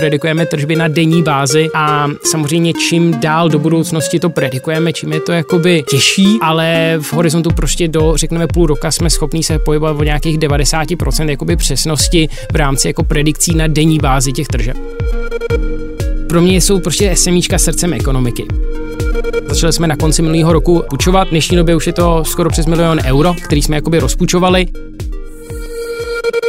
predikujeme 0.00 0.46
tržby 0.46 0.76
na 0.76 0.88
denní 0.88 1.22
bázi 1.22 1.68
a 1.74 2.08
samozřejmě 2.24 2.72
čím 2.72 3.20
dál 3.20 3.48
do 3.48 3.58
budoucnosti 3.58 4.20
to 4.20 4.30
predikujeme, 4.30 4.92
čím 4.92 5.12
je 5.12 5.20
to 5.20 5.32
jakoby 5.32 5.84
těžší, 5.90 6.38
ale 6.42 6.98
v 7.00 7.12
horizontu 7.12 7.50
prostě 7.50 7.88
do, 7.88 8.16
řekneme, 8.16 8.46
půl 8.46 8.66
roka 8.66 8.90
jsme 8.90 9.10
schopní 9.10 9.42
se 9.42 9.58
pohybovat 9.58 9.96
o 10.00 10.02
nějakých 10.02 10.38
90% 10.38 11.28
jakoby 11.28 11.56
přesnosti 11.56 12.28
v 12.52 12.56
rámci 12.56 12.88
jako 12.88 13.04
predikcí 13.04 13.54
na 13.54 13.66
denní 13.66 13.98
bázi 13.98 14.32
těch 14.32 14.48
tržeb. 14.48 14.76
Pro 16.28 16.40
mě 16.40 16.60
jsou 16.60 16.80
prostě 16.80 17.16
SMIčka 17.16 17.58
srdcem 17.58 17.92
ekonomiky. 17.92 18.46
Začali 19.48 19.72
jsme 19.72 19.86
na 19.86 19.96
konci 19.96 20.22
minulého 20.22 20.52
roku 20.52 20.84
půjčovat, 20.90 21.28
v 21.28 21.30
dnešní 21.30 21.56
době 21.56 21.76
už 21.76 21.86
je 21.86 21.92
to 21.92 22.24
skoro 22.24 22.50
přes 22.50 22.66
milion 22.66 22.98
euro, 23.04 23.34
který 23.44 23.62
jsme 23.62 23.76
jakoby 23.76 23.98
rozpůjčovali. 23.98 24.66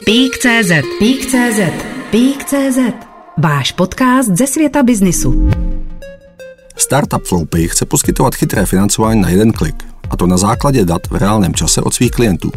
Pík.cz 0.06 0.72
Pík.cz 1.00 1.60
Pík.cz 2.12 3.11
Váš 3.38 3.72
podcast 3.72 4.30
ze 4.30 4.48
světa 4.48 4.84
biznisu. 4.84 5.50
Startup 6.78 7.24
Flowpay 7.28 7.68
chce 7.68 7.86
poskytovat 7.86 8.36
chytré 8.36 8.66
financování 8.66 9.22
na 9.22 9.30
jeden 9.30 9.52
klik, 9.52 9.76
a 10.10 10.18
to 10.18 10.28
na 10.28 10.38
základě 10.38 10.86
dat 10.86 11.02
v 11.08 11.16
reálném 11.16 11.54
čase 11.54 11.82
od 11.82 11.94
svých 11.94 12.12
klientů. 12.12 12.52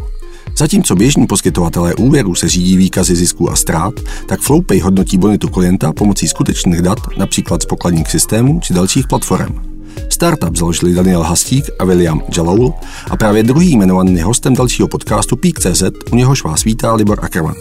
Zatímco 0.56 0.95
běžní 0.95 1.27
poskytovatelé 1.27 1.95
úvěru 1.95 2.34
se 2.34 2.48
řídí 2.48 2.77
výkazy 2.77 3.16
zisků 3.16 3.51
a 3.51 3.56
ztrát, 3.56 3.95
tak 4.29 4.41
Flowpay 4.41 4.79
hodnotí 4.79 5.18
bonitu 5.18 5.48
klienta 5.48 5.92
pomocí 5.92 6.29
skutečných 6.29 6.82
dat, 6.82 6.98
například 7.16 7.62
z 7.62 7.66
pokladních 7.66 8.10
systémů 8.10 8.60
či 8.60 8.74
dalších 8.74 9.06
platform. 9.06 9.62
Startup 10.10 10.56
založili 10.56 10.95
Daniel 10.95 11.23
Hastík 11.23 11.65
a 11.79 11.84
William 11.84 12.23
Jaloul 12.37 12.74
a 13.10 13.16
právě 13.16 13.43
druhý 13.43 13.73
jmenovaný 13.73 14.23
hostem 14.23 14.54
dalšího 14.54 14.88
podcastu 14.88 15.37
Peak.cz, 15.37 15.82
u 16.12 16.16
něhož 16.16 16.45
vás 16.45 16.65
vítá 16.65 16.95
Libor 16.95 17.24
Ackerman. 17.24 17.56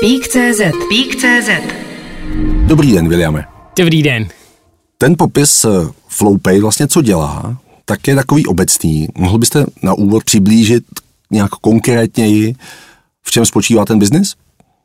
Pík.cz 0.00 0.60
Pík.cz 0.88 1.87
Dobrý 2.66 2.92
den, 2.92 3.08
Williame. 3.08 3.44
Dobrý 3.78 4.02
den. 4.02 4.28
Ten 4.98 5.14
popis 5.18 5.64
eh, 5.64 5.68
Flowpay 6.08 6.60
vlastně 6.60 6.88
co 6.88 7.02
dělá, 7.02 7.56
tak 7.84 8.08
je 8.08 8.14
takový 8.14 8.46
obecný. 8.46 9.08
Mohl 9.18 9.38
byste 9.38 9.66
na 9.82 9.94
úvod 9.94 10.24
přiblížit 10.24 10.84
nějak 11.30 11.50
konkrétněji, 11.50 12.54
v 13.22 13.30
čem 13.30 13.46
spočívá 13.46 13.84
ten 13.84 13.98
biznis? 13.98 14.34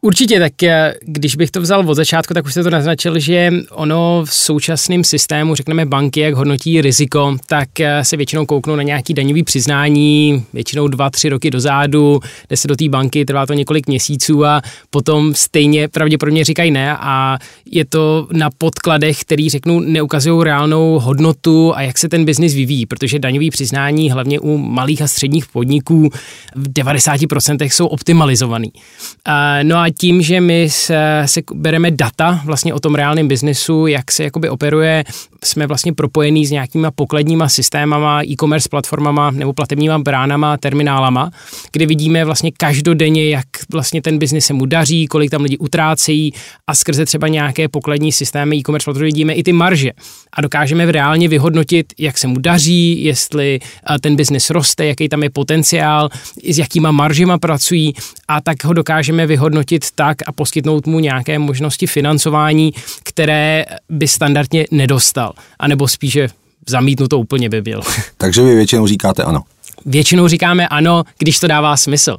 Určitě, 0.05 0.39
tak 0.39 0.63
eh, 0.63 0.93
když 1.01 1.35
bych 1.35 1.51
to 1.51 1.61
vzal 1.61 1.89
od 1.89 1.93
začátku, 1.93 2.33
tak 2.33 2.45
už 2.45 2.51
jste 2.51 2.63
to 2.63 2.69
naznačil, 2.69 3.19
že 3.19 3.51
ono 3.71 4.23
v 4.25 4.33
současném 4.33 5.03
systému, 5.03 5.55
řekneme 5.55 5.85
banky, 5.85 6.19
jak 6.19 6.33
hodnotí 6.33 6.81
riziko, 6.81 7.37
tak 7.47 7.79
eh, 7.79 8.05
se 8.05 8.17
většinou 8.17 8.45
kouknou 8.45 8.75
na 8.75 8.83
nějaký 8.83 9.13
daňový 9.13 9.43
přiznání, 9.43 10.45
většinou 10.53 10.87
dva, 10.87 11.09
tři 11.09 11.29
roky 11.29 11.51
dozadu, 11.51 12.19
jde 12.49 12.57
se 12.57 12.67
do 12.67 12.75
té 12.75 12.89
banky, 12.89 13.25
trvá 13.25 13.45
to 13.45 13.53
několik 13.53 13.87
měsíců 13.87 14.45
a 14.45 14.61
potom 14.89 15.33
stejně 15.33 15.87
pravděpodobně 15.87 16.43
říkají 16.43 16.71
ne 16.71 16.97
a 16.97 17.37
je 17.65 17.85
to 17.85 18.27
na 18.31 18.49
podkladech, 18.57 19.21
který 19.21 19.49
řeknu 19.49 19.79
neukazují 19.79 20.43
reálnou 20.43 20.99
hodnotu 20.99 21.75
a 21.75 21.81
jak 21.81 21.97
se 21.97 22.09
ten 22.09 22.25
biznis 22.25 22.53
vyvíjí, 22.53 22.85
protože 22.85 23.19
daňový 23.19 23.49
přiznání 23.49 24.11
hlavně 24.11 24.39
u 24.39 24.57
malých 24.57 25.01
a 25.01 25.07
středních 25.07 25.45
podniků 25.45 26.09
v 26.55 26.73
90% 26.73 27.69
jsou 27.69 27.87
optimalizovaný. 27.87 28.71
No 29.63 29.77
a 29.77 29.92
tím, 29.97 30.21
že 30.21 30.41
my 30.41 30.69
se, 30.69 31.23
se 31.25 31.41
bereme 31.53 31.91
data 31.91 32.41
vlastně 32.45 32.73
o 32.73 32.79
tom 32.79 32.95
reálném 32.95 33.27
biznesu, 33.27 33.87
jak 33.87 34.11
se 34.11 34.23
jakoby 34.23 34.49
operuje, 34.49 35.03
jsme 35.43 35.67
vlastně 35.67 35.93
propojení 35.93 36.45
s 36.45 36.51
nějakýma 36.51 36.91
pokladníma 36.91 37.49
systémama, 37.49 38.23
e-commerce 38.23 38.69
platformama 38.69 39.31
nebo 39.31 39.53
platebníma 39.53 39.99
bránama, 39.99 40.57
terminálama, 40.57 41.31
kde 41.71 41.85
vidíme 41.85 42.25
vlastně 42.25 42.51
každodenně, 42.57 43.29
jak 43.29 43.45
vlastně 43.71 44.01
ten 44.01 44.17
biznis 44.17 44.45
se 44.45 44.53
mu 44.53 44.65
daří, 44.65 45.07
kolik 45.07 45.31
tam 45.31 45.41
lidi 45.41 45.57
utrácejí 45.57 46.33
a 46.67 46.75
skrze 46.75 47.05
třeba 47.05 47.27
nějaké 47.27 47.67
pokladní 47.67 48.11
systémy 48.11 48.55
e-commerce 48.55 48.85
platformy 48.85 49.05
vidíme 49.05 49.33
i 49.33 49.43
ty 49.43 49.53
marže. 49.53 49.91
A 50.33 50.41
dokážeme 50.41 50.91
reálně 50.91 51.27
vyhodnotit, 51.27 51.93
jak 51.99 52.17
se 52.17 52.27
mu 52.27 52.39
daří, 52.39 53.03
jestli 53.03 53.59
ten 54.01 54.15
biznis 54.15 54.49
roste, 54.49 54.85
jaký 54.85 55.09
tam 55.09 55.23
je 55.23 55.29
potenciál, 55.29 56.09
s 56.49 56.57
jakýma 56.57 56.91
maržima 56.91 57.37
pracují 57.37 57.93
a 58.33 58.41
tak 58.41 58.63
ho 58.63 58.73
dokážeme 58.73 59.27
vyhodnotit 59.27 59.85
tak 59.95 60.17
a 60.27 60.31
poskytnout 60.31 60.87
mu 60.87 60.99
nějaké 60.99 61.39
možnosti 61.39 61.87
financování, 61.87 62.73
které 63.03 63.65
by 63.89 64.07
standardně 64.07 64.65
nedostal. 64.71 65.33
A 65.59 65.67
nebo 65.67 65.87
spíše 65.87 66.29
zamítnuto 66.69 67.19
úplně 67.19 67.49
by 67.49 67.61
byl. 67.61 67.81
Takže 68.17 68.41
vy 68.41 68.55
většinou 68.55 68.87
říkáte 68.87 69.23
ano. 69.23 69.43
Většinou 69.85 70.27
říkáme 70.27 70.67
ano, 70.67 71.03
když 71.17 71.39
to 71.39 71.47
dává 71.47 71.77
smysl. 71.77 72.17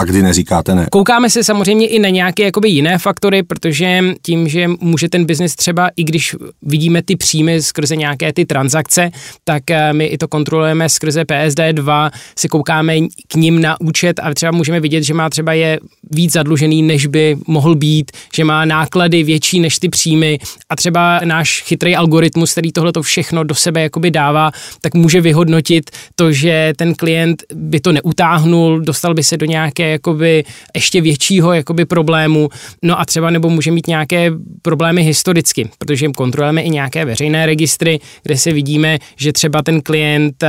A 0.00 0.04
kdy 0.04 0.22
neříkáte 0.22 0.74
ne? 0.74 0.86
Koukáme 0.90 1.30
se 1.30 1.44
samozřejmě 1.44 1.86
i 1.86 1.98
na 1.98 2.08
nějaké 2.08 2.42
jakoby 2.42 2.68
jiné 2.68 2.98
faktory, 2.98 3.42
protože 3.42 4.02
tím, 4.22 4.48
že 4.48 4.68
může 4.80 5.08
ten 5.08 5.24
biznis 5.24 5.56
třeba, 5.56 5.90
i 5.96 6.04
když 6.04 6.36
vidíme 6.62 7.02
ty 7.02 7.16
příjmy 7.16 7.62
skrze 7.62 7.96
nějaké 7.96 8.32
ty 8.32 8.44
transakce, 8.44 9.10
tak 9.44 9.70
eh, 9.70 9.92
my 9.92 10.06
i 10.06 10.18
to 10.18 10.28
kontrolujeme 10.28 10.88
skrze 10.88 11.22
PSD2, 11.22 12.10
si 12.36 12.48
koukáme 12.48 12.94
k 13.28 13.34
ním 13.34 13.62
na 13.62 13.80
účet 13.80 14.20
a 14.22 14.34
třeba 14.34 14.52
můžeme 14.52 14.80
vidět, 14.80 15.02
že 15.02 15.14
má 15.14 15.30
třeba 15.30 15.52
je 15.52 15.80
víc 16.10 16.32
zadlužený, 16.32 16.82
než 16.82 17.06
by 17.06 17.36
mohl 17.46 17.74
být, 17.74 18.12
že 18.34 18.44
má 18.44 18.64
náklady 18.64 19.22
větší 19.22 19.60
než 19.60 19.78
ty 19.78 19.88
příjmy 19.88 20.38
a 20.68 20.76
třeba 20.76 21.20
náš 21.24 21.62
chytrý 21.62 21.96
algoritmus, 21.96 22.52
který 22.52 22.72
tohle 22.72 22.92
to 22.92 23.02
všechno 23.02 23.44
do 23.44 23.54
sebe 23.54 23.82
jakoby 23.82 24.10
dává, 24.10 24.50
tak 24.80 24.94
může 24.94 25.20
vyhodnotit 25.20 25.90
to, 26.14 26.32
že 26.32 26.72
ten 26.76 26.94
klient 26.94 27.42
by 27.54 27.80
to 27.80 27.92
neutáhnul, 27.92 28.80
dostal 28.80 29.14
by 29.14 29.22
se 29.22 29.36
do 29.36 29.46
nějaké 29.46 29.89
jakoby 29.90 30.44
ještě 30.74 31.00
většího 31.00 31.52
jakoby 31.52 31.84
problému, 31.84 32.48
no 32.82 33.00
a 33.00 33.04
třeba 33.04 33.30
nebo 33.30 33.50
může 33.50 33.70
mít 33.70 33.86
nějaké 33.86 34.32
problémy 34.62 35.02
historicky, 35.02 35.68
protože 35.78 36.08
kontrolujeme 36.08 36.62
i 36.62 36.70
nějaké 36.70 37.04
veřejné 37.04 37.46
registry, 37.46 38.00
kde 38.22 38.38
se 38.38 38.52
vidíme, 38.52 38.98
že 39.16 39.32
třeba 39.32 39.62
ten 39.62 39.80
klient 39.80 40.42
eh, 40.42 40.48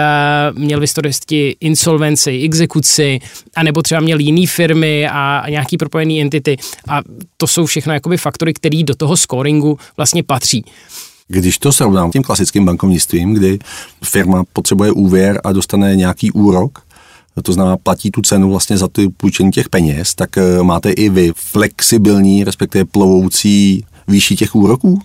měl 0.54 0.80
v 0.80 0.82
historicky 0.82 1.58
insolvenci, 1.60 2.42
exekuci, 2.44 3.20
anebo 3.56 3.82
třeba 3.82 4.02
měl 4.02 4.20
jiný 4.20 4.48
firmy 4.48 5.08
a 5.08 5.44
nějaký 5.50 5.78
propojený 5.78 6.22
entity 6.22 6.58
a 6.90 7.02
to 7.38 7.48
jsou 7.48 7.66
všechno 7.66 7.94
jakoby 7.94 8.18
faktory, 8.18 8.54
které 8.54 8.84
do 8.84 8.96
toho 8.96 9.18
scoringu 9.18 9.78
vlastně 9.98 10.24
patří. 10.24 10.66
Když 11.28 11.58
to 11.58 11.72
srovnám 11.72 12.10
s 12.10 12.14
tím 12.14 12.24
klasickým 12.24 12.66
bankovnictvím, 12.66 13.34
kdy 13.34 13.60
firma 14.04 14.44
potřebuje 14.54 14.92
úvěr 14.92 15.42
a 15.44 15.52
dostane 15.52 15.96
nějaký 15.96 16.32
úrok, 16.32 16.80
to 17.44 17.54
znamená 17.54 17.78
platí 17.78 18.12
tu 18.12 18.22
cenu 18.22 18.50
vlastně 18.50 18.78
za 18.78 18.88
ty 18.88 19.10
půjčení 19.10 19.52
těch 19.52 19.70
peněz, 19.70 20.16
tak 20.16 20.38
eh, 20.38 20.64
máte 20.64 20.92
i 20.92 21.10
vy 21.10 21.32
flexibilní, 21.36 22.44
respektive 22.44 22.86
plovoucí 22.86 23.86
výši 24.08 24.36
těch 24.36 24.56
úroků? 24.56 25.02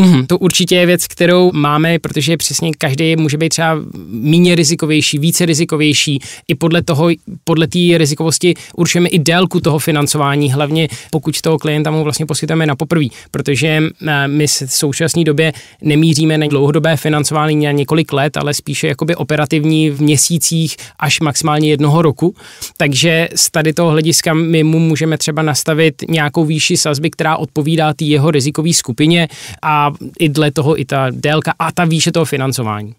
Mm, 0.00 0.26
to 0.26 0.38
určitě 0.38 0.76
je 0.76 0.86
věc, 0.86 1.06
kterou 1.06 1.52
máme, 1.52 1.98
protože 1.98 2.36
přesně 2.36 2.70
každý 2.78 3.16
může 3.16 3.38
být 3.38 3.48
třeba 3.48 3.76
méně 4.08 4.54
rizikovější, 4.54 5.18
více 5.18 5.46
rizikovější. 5.46 6.20
I 6.48 6.54
podle 6.54 6.82
toho, 6.82 7.08
podle 7.44 7.66
té 7.66 7.78
rizikovosti 7.96 8.54
určujeme 8.76 9.08
i 9.08 9.18
délku 9.18 9.60
toho 9.60 9.78
financování, 9.78 10.52
hlavně 10.52 10.88
pokud 11.10 11.40
toho 11.40 11.58
klienta 11.58 11.90
mu 11.90 12.04
vlastně 12.04 12.26
poskytujeme 12.26 12.66
na 12.66 12.76
poprvé, 12.76 13.06
protože 13.30 13.82
eh, 14.06 14.28
my 14.28 14.46
v 14.46 14.50
současné 14.66 15.24
době 15.24 15.52
nemíříme 15.82 16.38
na 16.38 16.46
dlouhodobé 16.46 16.96
financování 16.96 17.64
na 17.64 17.72
několik 17.72 18.12
let, 18.12 18.36
ale 18.36 18.54
spíše 18.54 18.86
jakoby 18.86 19.16
operativní 19.16 19.90
v 19.90 20.00
měsících 20.00 20.76
až 20.98 21.20
maximálně 21.20 21.68
jednoho 21.68 22.02
roku. 22.02 22.34
Takže 22.76 23.28
z 23.34 23.50
tady 23.50 23.72
toho 23.72 23.90
hlediska 23.90 24.34
my 24.34 24.64
mu 24.64 24.78
můžeme 24.78 25.18
třeba 25.18 25.42
nastavit 25.42 25.94
nějakou 26.08 26.44
výši 26.44 26.76
sazby, 26.76 27.10
která 27.10 27.36
odpovídá 27.36 27.94
té 27.94 28.04
jeho 28.04 28.30
rizikové 28.30 28.72
skupině 28.72 29.28
a 29.62 29.85
i 30.18 30.28
dle 30.28 30.50
toho 30.50 30.80
i 30.80 30.84
ta 30.84 31.06
délka 31.10 31.52
a 31.58 31.72
ta 31.72 31.84
výše 31.84 32.12
toho 32.12 32.24
financování 32.24 32.94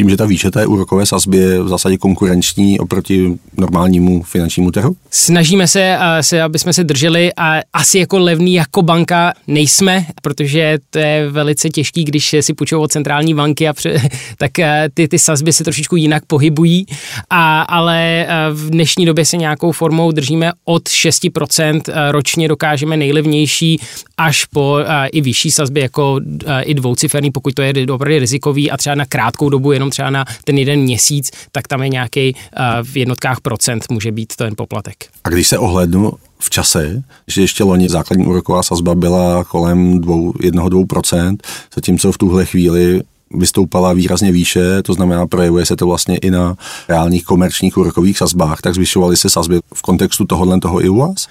tím, 0.00 0.10
že 0.10 0.16
ta 0.16 0.26
výše 0.26 0.50
té 0.50 0.66
úrokové 0.66 1.06
sazby 1.06 1.36
je 1.36 1.62
v 1.62 1.68
zásadě 1.68 1.98
konkurenční 1.98 2.78
oproti 2.78 3.38
normálnímu 3.56 4.22
finančnímu 4.22 4.70
trhu? 4.70 4.96
Snažíme 5.10 5.68
se, 5.68 5.98
se, 6.20 6.42
aby 6.42 6.58
jsme 6.58 6.72
se 6.72 6.84
drželi 6.84 7.30
a 7.36 7.60
asi 7.72 7.98
jako 7.98 8.18
levný 8.18 8.54
jako 8.54 8.82
banka 8.82 9.32
nejsme, 9.46 10.06
protože 10.22 10.78
to 10.90 10.98
je 10.98 11.30
velice 11.30 11.68
těžký, 11.68 12.04
když 12.04 12.36
si 12.40 12.54
půjčují 12.54 12.82
od 12.82 12.92
centrální 12.92 13.34
banky, 13.34 13.68
a 13.68 13.72
pře, 13.72 14.02
tak 14.38 14.50
ty, 14.94 15.08
ty 15.08 15.18
sazby 15.18 15.52
se 15.52 15.64
trošičku 15.64 15.96
jinak 15.96 16.24
pohybují, 16.26 16.86
a, 17.30 17.62
ale 17.62 18.26
v 18.52 18.70
dnešní 18.70 19.06
době 19.06 19.24
se 19.24 19.36
nějakou 19.36 19.72
formou 19.72 20.12
držíme 20.12 20.52
od 20.64 20.88
6% 20.88 21.80
ročně 22.10 22.48
dokážeme 22.48 22.96
nejlevnější 22.96 23.80
až 24.16 24.44
po 24.44 24.78
i 25.12 25.20
vyšší 25.20 25.50
sazby, 25.50 25.80
jako 25.80 26.20
i 26.62 26.74
dvouciferný, 26.74 27.30
pokud 27.30 27.54
to 27.54 27.62
je 27.62 27.72
opravdu 27.92 28.18
rizikový 28.18 28.70
a 28.70 28.76
třeba 28.76 28.94
na 28.94 29.04
krátkou 29.04 29.48
dobu 29.48 29.72
jenom 29.72 29.89
třeba 29.90 30.10
na 30.10 30.24
ten 30.44 30.58
jeden 30.58 30.80
měsíc, 30.80 31.30
tak 31.52 31.68
tam 31.68 31.82
je 31.82 31.88
nějaký 31.88 32.34
uh, 32.34 32.62
v 32.82 32.96
jednotkách 32.96 33.40
procent 33.40 33.84
může 33.90 34.12
být 34.12 34.36
ten 34.36 34.56
poplatek. 34.56 34.96
A 35.24 35.28
když 35.28 35.48
se 35.48 35.58
ohlednu 35.58 36.12
v 36.38 36.50
čase, 36.50 37.02
že 37.28 37.40
ještě 37.40 37.64
loni 37.64 37.88
základní 37.88 38.26
úroková 38.26 38.62
sazba 38.62 38.94
byla 38.94 39.44
kolem 39.44 40.00
1-2%, 40.00 41.36
zatímco 41.74 42.12
v 42.12 42.18
tuhle 42.18 42.46
chvíli 42.46 43.02
vystoupala 43.34 43.92
výrazně 43.92 44.32
výše, 44.32 44.82
to 44.82 44.94
znamená, 44.94 45.26
projevuje 45.26 45.66
se 45.66 45.76
to 45.76 45.86
vlastně 45.86 46.16
i 46.16 46.30
na 46.30 46.56
reálných 46.88 47.24
komerčních 47.24 47.76
úrokových 47.76 48.18
sazbách, 48.18 48.60
tak 48.60 48.74
zvyšovaly 48.74 49.16
se 49.16 49.30
sazby 49.30 49.60
v 49.74 49.82
kontextu 49.82 50.24
tohohle 50.24 50.60
toho 50.60 50.84
i 50.84 50.88
u 50.88 50.96
vás? 50.96 51.26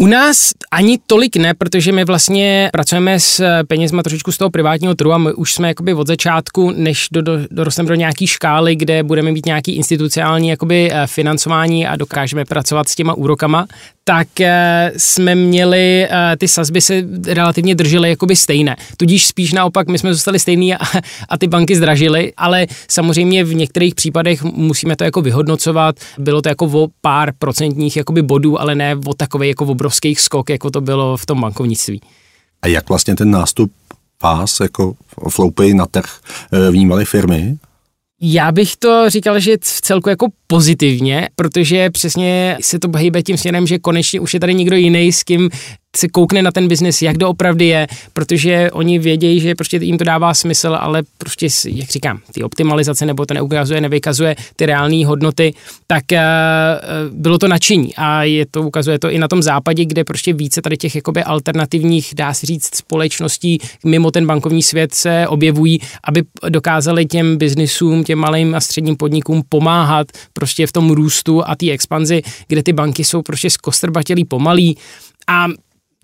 U 0.00 0.06
nás 0.06 0.52
ani 0.70 0.98
tolik 1.06 1.36
ne, 1.36 1.54
protože 1.54 1.92
my 1.92 2.04
vlastně 2.04 2.68
pracujeme 2.72 3.20
s 3.20 3.62
penězma 3.68 4.02
trošičku 4.02 4.32
z 4.32 4.38
toho 4.38 4.50
privátního 4.50 4.94
trhu 4.94 5.12
a 5.12 5.18
my 5.18 5.32
už 5.32 5.54
jsme 5.54 5.68
jakoby 5.68 5.94
od 5.94 6.06
začátku, 6.06 6.70
než 6.70 7.08
do, 7.12 7.22
do, 7.22 7.32
dorosteme 7.50 7.88
do 7.88 7.94
nějaký 7.94 8.26
škály, 8.26 8.76
kde 8.76 9.02
budeme 9.02 9.32
mít 9.32 9.46
nějaký 9.46 9.72
institucionální 9.72 10.48
jakoby 10.48 10.90
eh, 10.92 11.06
financování 11.06 11.86
a 11.86 11.96
dokážeme 11.96 12.44
pracovat 12.44 12.88
s 12.88 12.94
těma 12.94 13.14
úrokama, 13.14 13.66
tak 14.08 14.40
eh, 14.40 14.92
jsme 14.96 15.34
měli, 15.34 16.08
eh, 16.10 16.36
ty 16.36 16.48
sazby 16.48 16.80
se 16.80 17.02
relativně 17.26 17.74
držely 17.74 18.08
jakoby 18.10 18.36
stejné. 18.36 18.76
Tudíž 18.96 19.26
spíš 19.26 19.52
naopak 19.52 19.88
my 19.88 19.98
jsme 19.98 20.14
zůstali 20.14 20.38
stejný 20.38 20.74
a, 20.74 20.78
a 21.28 21.38
ty 21.38 21.48
banky 21.48 21.76
zdražily, 21.76 22.32
ale 22.36 22.66
samozřejmě 22.88 23.44
v 23.44 23.54
některých 23.54 23.94
případech 23.94 24.42
musíme 24.42 24.96
to 24.96 25.04
jako 25.04 25.22
vyhodnocovat. 25.22 25.96
Bylo 26.18 26.42
to 26.42 26.48
jako 26.48 26.66
o 26.66 26.88
pár 27.00 27.32
procentních 27.38 27.96
jakoby 27.96 28.22
bodů, 28.22 28.60
ale 28.60 28.74
ne 28.74 28.96
o 29.06 29.14
takový 29.14 29.48
jako 29.48 29.64
obrovských 29.86 30.20
skok, 30.20 30.50
jako 30.50 30.70
to 30.70 30.80
bylo 30.80 31.16
v 31.16 31.26
tom 31.26 31.40
bankovnictví. 31.40 32.00
A 32.62 32.68
jak 32.68 32.88
vlastně 32.88 33.16
ten 33.16 33.30
nástup 33.30 33.72
vás 34.22 34.60
jako 34.60 34.94
Flowpay 35.28 35.74
na 35.74 35.86
trh 35.86 36.20
eh, 36.52 36.70
vnímali 36.70 37.04
firmy? 37.04 37.56
Já 38.20 38.52
bych 38.52 38.76
to 38.76 39.10
říkal, 39.10 39.40
že 39.40 39.56
v 39.62 39.80
celku 39.80 40.08
jako 40.08 40.26
pozitivně, 40.46 41.28
protože 41.36 41.90
přesně 41.90 42.58
se 42.60 42.78
to 42.78 42.88
hýbe 42.96 43.22
tím 43.22 43.36
směrem, 43.36 43.66
že 43.66 43.78
konečně 43.78 44.20
už 44.20 44.34
je 44.34 44.40
tady 44.40 44.54
někdo 44.54 44.76
jiný, 44.76 45.12
s 45.12 45.22
kým 45.22 45.50
se 45.96 46.08
koukne 46.08 46.42
na 46.42 46.52
ten 46.52 46.68
biznis, 46.68 47.02
jak 47.02 47.16
doopravdy 47.16 47.66
je, 47.66 47.86
protože 48.12 48.70
oni 48.70 48.98
vědějí, 48.98 49.40
že 49.40 49.54
prostě 49.54 49.76
jim 49.76 49.98
to 49.98 50.04
dává 50.04 50.34
smysl, 50.34 50.76
ale 50.80 51.02
prostě, 51.18 51.48
jak 51.66 51.88
říkám, 51.88 52.20
ty 52.32 52.42
optimalizace 52.42 53.06
nebo 53.06 53.26
to 53.26 53.34
neukazuje, 53.34 53.80
nevykazuje 53.80 54.36
ty 54.56 54.66
reální 54.66 55.04
hodnoty, 55.04 55.54
tak 55.86 56.04
uh, 56.12 56.18
bylo 57.12 57.38
to 57.38 57.48
nadšení. 57.48 57.94
A 57.96 58.22
je 58.22 58.46
to, 58.46 58.62
ukazuje 58.62 58.98
to 58.98 59.10
i 59.10 59.18
na 59.18 59.28
tom 59.28 59.42
západě, 59.42 59.84
kde 59.84 60.04
prostě 60.04 60.32
více 60.32 60.62
tady 60.62 60.76
těch 60.76 60.94
jakoby 60.94 61.22
alternativních, 61.22 62.14
dá 62.14 62.34
se 62.34 62.46
říct, 62.46 62.74
společností 62.74 63.58
mimo 63.84 64.10
ten 64.10 64.26
bankovní 64.26 64.62
svět 64.62 64.94
se 64.94 65.28
objevují, 65.28 65.80
aby 66.04 66.22
dokázali 66.48 67.06
těm 67.06 67.36
biznisům, 67.36 68.04
těm 68.04 68.18
malým 68.18 68.54
a 68.54 68.60
středním 68.60 68.96
podnikům 68.96 69.42
pomáhat 69.48 70.06
prostě 70.32 70.66
v 70.66 70.72
tom 70.72 70.90
růstu 70.90 71.48
a 71.48 71.56
té 71.56 71.70
expanzi, 71.70 72.22
kde 72.48 72.62
ty 72.62 72.72
banky 72.72 73.04
jsou 73.04 73.22
prostě 73.22 73.50
zkostrbatělý 73.50 74.24
pomalý 74.24 74.76
a 75.26 75.46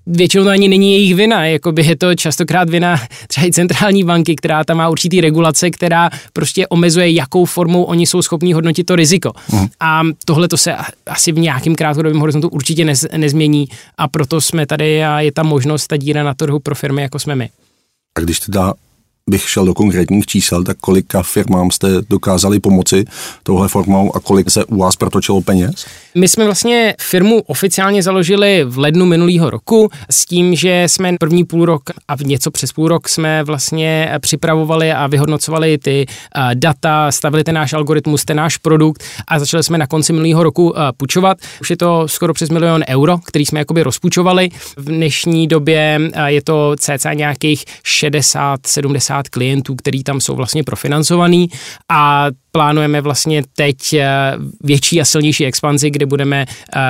většinou 0.07 0.45
to 0.45 0.51
ani 0.51 0.69
není 0.69 0.93
jejich 0.93 1.15
vina, 1.15 1.47
jakoby 1.47 1.87
je 1.87 1.97
to 1.97 2.15
častokrát 2.15 2.71
vina 2.71 3.01
třeba 3.29 3.47
i 3.47 3.53
centrální 3.53 4.05
banky, 4.05 4.37
která 4.37 4.65
tam 4.65 4.77
má 4.77 4.89
určitý 4.89 5.21
regulace, 5.21 5.71
která 5.71 6.11
prostě 6.33 6.67
omezuje, 6.67 7.11
jakou 7.11 7.45
formou 7.45 7.83
oni 7.83 8.07
jsou 8.07 8.23
schopní 8.23 8.53
hodnotit 8.53 8.85
to 8.85 8.97
riziko. 8.97 9.29
Uh-huh. 9.29 9.69
A 9.81 10.03
tohle 10.25 10.49
to 10.49 10.57
se 10.57 10.77
asi 11.07 11.33
v 11.33 11.39
nějakém 11.39 11.75
krátkodobém 11.75 12.21
horizontu 12.21 12.49
určitě 12.49 12.85
nez, 12.85 13.07
nezmění 13.17 13.69
a 13.99 14.09
proto 14.09 14.41
jsme 14.41 14.67
tady 14.67 15.05
a 15.05 15.21
je 15.21 15.33
ta 15.33 15.43
možnost, 15.43 15.87
ta 15.87 15.97
díra 15.97 16.23
na 16.23 16.35
trhu 16.35 16.59
pro 16.59 16.75
firmy, 16.75 17.03
jako 17.03 17.19
jsme 17.19 17.37
my. 17.37 17.49
A 18.19 18.21
když 18.21 18.41
teda 18.41 18.75
bych 19.31 19.49
šel 19.49 19.65
do 19.65 19.75
konkrétních 19.75 20.27
čísel, 20.27 20.65
tak 20.65 20.77
kolika 20.79 21.23
firmám 21.23 21.71
jste 21.71 21.89
dokázali 22.11 22.61
pomoci 22.61 23.05
touhle 23.43 23.69
formou 23.69 24.17
a 24.17 24.21
kolik 24.21 24.51
se 24.51 24.65
u 24.65 24.79
vás 24.79 24.97
protočilo 24.97 25.41
peněz? 25.41 25.87
My 26.15 26.29
jsme 26.29 26.45
vlastně 26.45 26.95
firmu 27.01 27.43
oficiálně 27.47 28.03
založili 28.03 28.65
v 28.65 28.79
lednu 28.79 29.07
minulého 29.07 29.51
roku 29.51 29.91
s 30.11 30.27
tím, 30.27 30.55
že 30.55 30.85
jsme 30.87 31.17
první 31.21 31.45
půl 31.45 31.65
rok 31.65 31.83
a 32.09 32.15
něco 32.25 32.51
přes 32.51 32.73
půl 32.73 32.89
rok 32.89 33.09
jsme 33.09 33.45
vlastně 33.45 34.13
připravovali 34.21 34.93
a 34.93 35.07
vyhodnocovali 35.07 35.79
ty 35.79 36.07
data, 36.55 37.13
stavili 37.13 37.45
ten 37.45 37.55
náš 37.55 37.73
algoritmus, 37.73 38.25
ten 38.25 38.37
náš 38.37 38.57
produkt 38.57 39.05
a 39.29 39.39
začali 39.39 39.63
jsme 39.63 39.79
na 39.79 39.87
konci 39.87 40.13
minulého 40.13 40.43
roku 40.43 40.75
půjčovat. 40.97 41.39
Už 41.61 41.71
je 41.71 41.77
to 41.77 42.09
skoro 42.09 42.35
přes 42.35 42.51
milion 42.51 42.83
euro, 42.89 43.19
který 43.19 43.47
jsme 43.47 43.59
jakoby 43.59 43.83
rozpůjčovali. 43.83 44.49
V 44.77 44.85
dnešní 44.85 45.47
době 45.47 46.01
je 46.27 46.43
to 46.43 46.75
cca 46.79 47.13
nějakých 47.13 47.65
60-70 47.85 49.23
klientů, 49.31 49.75
který 49.75 50.03
tam 50.05 50.21
jsou 50.21 50.35
vlastně 50.35 50.65
profinancovaný 50.65 51.49
a 51.91 52.27
plánujeme 52.53 53.01
vlastně 53.01 53.43
teď 53.57 53.93
eh, 53.93 54.09
větší 54.65 55.01
a 55.01 55.05
silnější 55.05 55.47
expanzi, 55.47 55.91
kde 55.91 56.07
budeme 56.07 56.47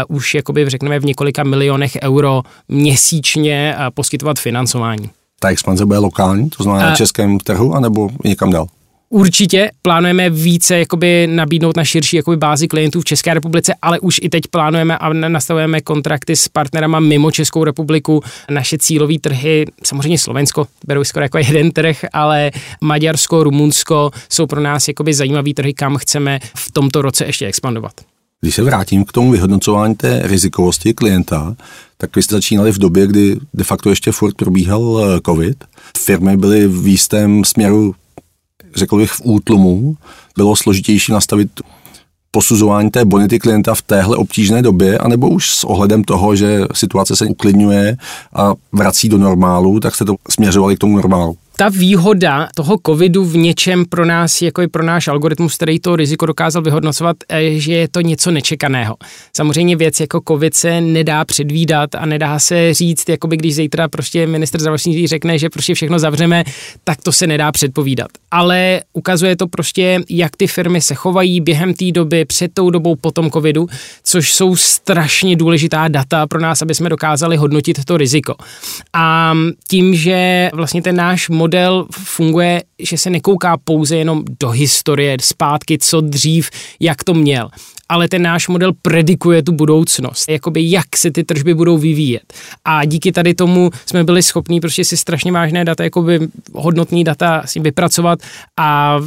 uh, 0.09 0.17
už 0.17 0.35
jakoby 0.35 0.70
řekneme 0.70 1.00
v 1.00 1.05
několika 1.05 1.44
milionech 1.44 1.99
euro 2.03 2.43
měsíčně 2.69 3.75
uh, 3.79 3.85
poskytovat 3.94 4.38
financování. 4.38 5.11
Ta 5.41 5.49
expanze 5.49 5.87
bude 5.87 5.99
lokální, 5.99 6.50
to 6.50 6.62
znamená 6.62 6.91
na 6.91 6.97
českém 6.97 7.38
trhu, 7.38 7.75
anebo 7.75 8.11
někam 8.25 8.50
dál? 8.50 8.67
Určitě 9.12 9.70
plánujeme 9.82 10.31
více 10.31 10.79
jakoby 10.79 11.26
nabídnout 11.26 11.76
na 11.76 11.85
širší 11.85 12.17
jakoby 12.17 12.37
bázi 12.37 12.69
klientů 12.69 13.00
v 13.00 13.05
České 13.05 13.35
republice, 13.35 13.75
ale 13.82 14.00
už 14.00 14.20
i 14.23 14.29
teď 14.29 14.43
plánujeme 14.50 14.99
a 14.99 15.12
nastavujeme 15.12 15.81
kontrakty 15.81 16.37
s 16.37 16.49
partnerama 16.49 17.00
mimo 17.00 17.31
Českou 17.31 17.64
republiku. 17.64 18.23
Naše 18.50 18.79
cílové 18.79 19.19
trhy, 19.19 19.64
samozřejmě 19.85 20.19
Slovensko, 20.19 20.67
beru 20.87 21.05
skoro 21.05 21.25
jako 21.25 21.38
jeden 21.38 21.70
trh, 21.70 22.05
ale 22.12 22.50
Maďarsko, 22.81 23.44
Rumunsko 23.44 24.11
jsou 24.29 24.47
pro 24.47 24.61
nás 24.61 24.88
jakoby 24.88 25.14
zajímavý 25.14 25.55
trhy, 25.55 25.75
kam 25.75 25.97
chceme 25.97 26.38
v 26.56 26.73
tomto 26.73 27.03
roce 27.03 27.25
ještě 27.25 27.47
expandovat. 27.47 27.93
Když 28.41 28.55
se 28.55 28.62
vrátím 28.62 29.05
k 29.05 29.12
tomu 29.12 29.31
vyhodnocování 29.31 29.94
té 29.94 30.20
rizikovosti 30.25 30.94
klienta, 30.94 31.56
tak 31.97 32.17
vy 32.17 32.23
jste 32.23 32.35
začínali 32.35 32.73
v 32.73 32.79
době, 32.79 33.06
kdy 33.06 33.37
de 33.55 33.64
facto 33.64 33.91
ještě 33.91 34.12
furt 34.12 34.35
probíhal 34.35 35.00
eh, 35.05 35.20
COVID. 35.26 35.64
Firmy 35.99 36.37
byly 36.37 36.69
v 36.69 36.87
jistém 36.87 37.44
směru 37.44 37.94
řekl 38.76 38.96
bych, 38.96 39.10
v 39.10 39.20
útlumu. 39.24 39.96
Bylo 40.36 40.56
složitější 40.56 41.12
nastavit 41.12 41.50
posuzování 42.30 42.90
té 42.90 43.04
bonity 43.04 43.38
klienta 43.38 43.74
v 43.74 43.82
téhle 43.82 44.16
obtížné 44.16 44.62
době, 44.62 44.98
anebo 44.98 45.28
už 45.28 45.50
s 45.50 45.64
ohledem 45.64 46.04
toho, 46.04 46.36
že 46.36 46.60
situace 46.74 47.16
se 47.16 47.26
uklidňuje 47.26 47.96
a 48.34 48.54
vrací 48.72 49.08
do 49.08 49.19
normálu, 49.19 49.80
tak 49.80 49.94
jste 49.94 50.04
to 50.04 50.14
směřovali 50.30 50.76
k 50.76 50.78
tomu 50.78 50.96
normálu? 50.96 51.36
Ta 51.62 51.69
výhoda 51.69 52.49
toho 52.55 52.79
covidu 52.87 53.25
v 53.25 53.37
něčem 53.37 53.85
pro 53.85 54.05
nás, 54.05 54.43
jako 54.43 54.62
i 54.62 54.69
pro 54.69 54.82
náš 54.82 55.09
algoritmus, 55.09 55.55
který 55.55 55.81
to 55.81 55.97
riziko 55.97 56.26
dokázal 56.26 56.62
vyhodnocovat, 56.62 57.17
že 57.53 57.73
je 57.73 57.88
to 57.88 58.00
něco 58.00 58.31
nečekaného. 58.31 58.97
Samozřejmě 59.37 59.76
věc 59.76 60.00
jako 60.00 60.20
covid 60.29 60.55
se 60.55 60.81
nedá 60.81 61.25
předvídat 61.25 61.94
a 61.94 62.06
nedá 62.06 62.38
se 62.38 62.75
říct, 62.75 63.09
jako 63.09 63.26
by 63.29 63.37
když 63.37 63.55
zítra 63.55 63.88
prostě 63.88 64.26
minister 64.26 64.61
zdravotnictví 64.61 65.06
řekne, 65.06 65.38
že 65.38 65.50
prostě 65.50 65.75
všechno 65.75 65.99
zavřeme, 65.99 66.44
tak 66.85 67.03
to 67.03 67.12
se 67.12 67.26
nedá 67.26 67.53
předpovídat. 67.53 68.09
Ale 68.31 68.81
ukazuje 68.93 69.37
to 69.37 69.47
prostě, 69.47 70.00
jak 70.11 70.37
ty 70.37 70.47
firmy 70.47 70.81
se 70.81 70.94
chovají 70.94 71.41
během 71.41 71.75
té 71.75 71.93
doby, 71.93 72.25
před 72.25 72.55
tou 72.55 72.70
dobou, 72.70 72.97
po 72.97 73.11
tom 73.11 73.31
covidu, 73.31 73.67
což 74.05 74.35
jsou 74.35 74.56
strašně 74.56 75.37
důležitá 75.37 75.88
data 75.88 76.26
pro 76.26 76.41
nás, 76.41 76.62
aby 76.62 76.75
jsme 76.75 76.88
dokázali 76.88 77.37
hodnotit 77.37 77.85
to 77.85 77.97
riziko. 77.97 78.35
A 78.93 79.35
tím, 79.69 79.94
že 79.94 80.50
vlastně 80.55 80.82
ten 80.82 80.97
náš 80.97 81.29
model 81.29 81.51
funguje, 81.92 82.62
že 82.78 82.99
se 82.99 83.11
nekouká 83.11 83.56
pouze 83.64 83.97
jenom 83.97 84.25
do 84.40 84.50
historie, 84.50 85.16
zpátky, 85.21 85.78
co 85.78 86.00
dřív, 86.00 86.50
jak 86.80 87.04
to 87.04 87.14
měl, 87.14 87.49
ale 87.88 88.09
ten 88.09 88.23
náš 88.23 88.49
model 88.49 88.73
predikuje 88.82 89.42
tu 89.42 89.52
budoucnost, 89.52 90.28
jakoby 90.28 90.71
jak 90.71 90.97
se 90.97 91.11
ty 91.11 91.25
tržby 91.25 91.54
budou 91.54 91.78
vyvíjet. 91.78 92.32
A 92.64 92.85
díky 92.85 93.12
tady 93.12 93.35
tomu 93.35 93.71
jsme 93.87 94.04
byli 94.04 94.23
schopni 94.23 94.61
prostě 94.61 94.85
si 94.85 94.97
strašně 94.97 95.32
vážné 95.32 95.64
data, 95.64 95.85
jakoby 95.85 96.21
hodnotní 96.54 97.04
data 97.04 97.42
si 97.47 97.61
vypracovat 97.61 98.18
a 98.59 98.99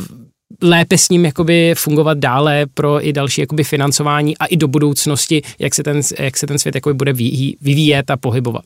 lépe 0.62 0.98
s 0.98 1.10
ním 1.10 1.26
jakoby 1.26 1.74
fungovat 1.78 2.18
dále 2.18 2.66
pro 2.74 3.08
i 3.08 3.14
další 3.14 3.42
jakoby 3.42 3.64
financování 3.64 4.38
a 4.38 4.46
i 4.46 4.58
do 4.58 4.68
budoucnosti, 4.68 5.42
jak 5.60 5.76
se 5.76 5.84
ten, 5.84 6.02
jak 6.20 6.38
se 6.38 6.48
ten 6.48 6.60
svět 6.60 6.76
jakoby 6.76 6.94
bude 6.94 7.14
vyvíjet 7.62 8.12
a 8.12 8.18
pohybovat. 8.18 8.66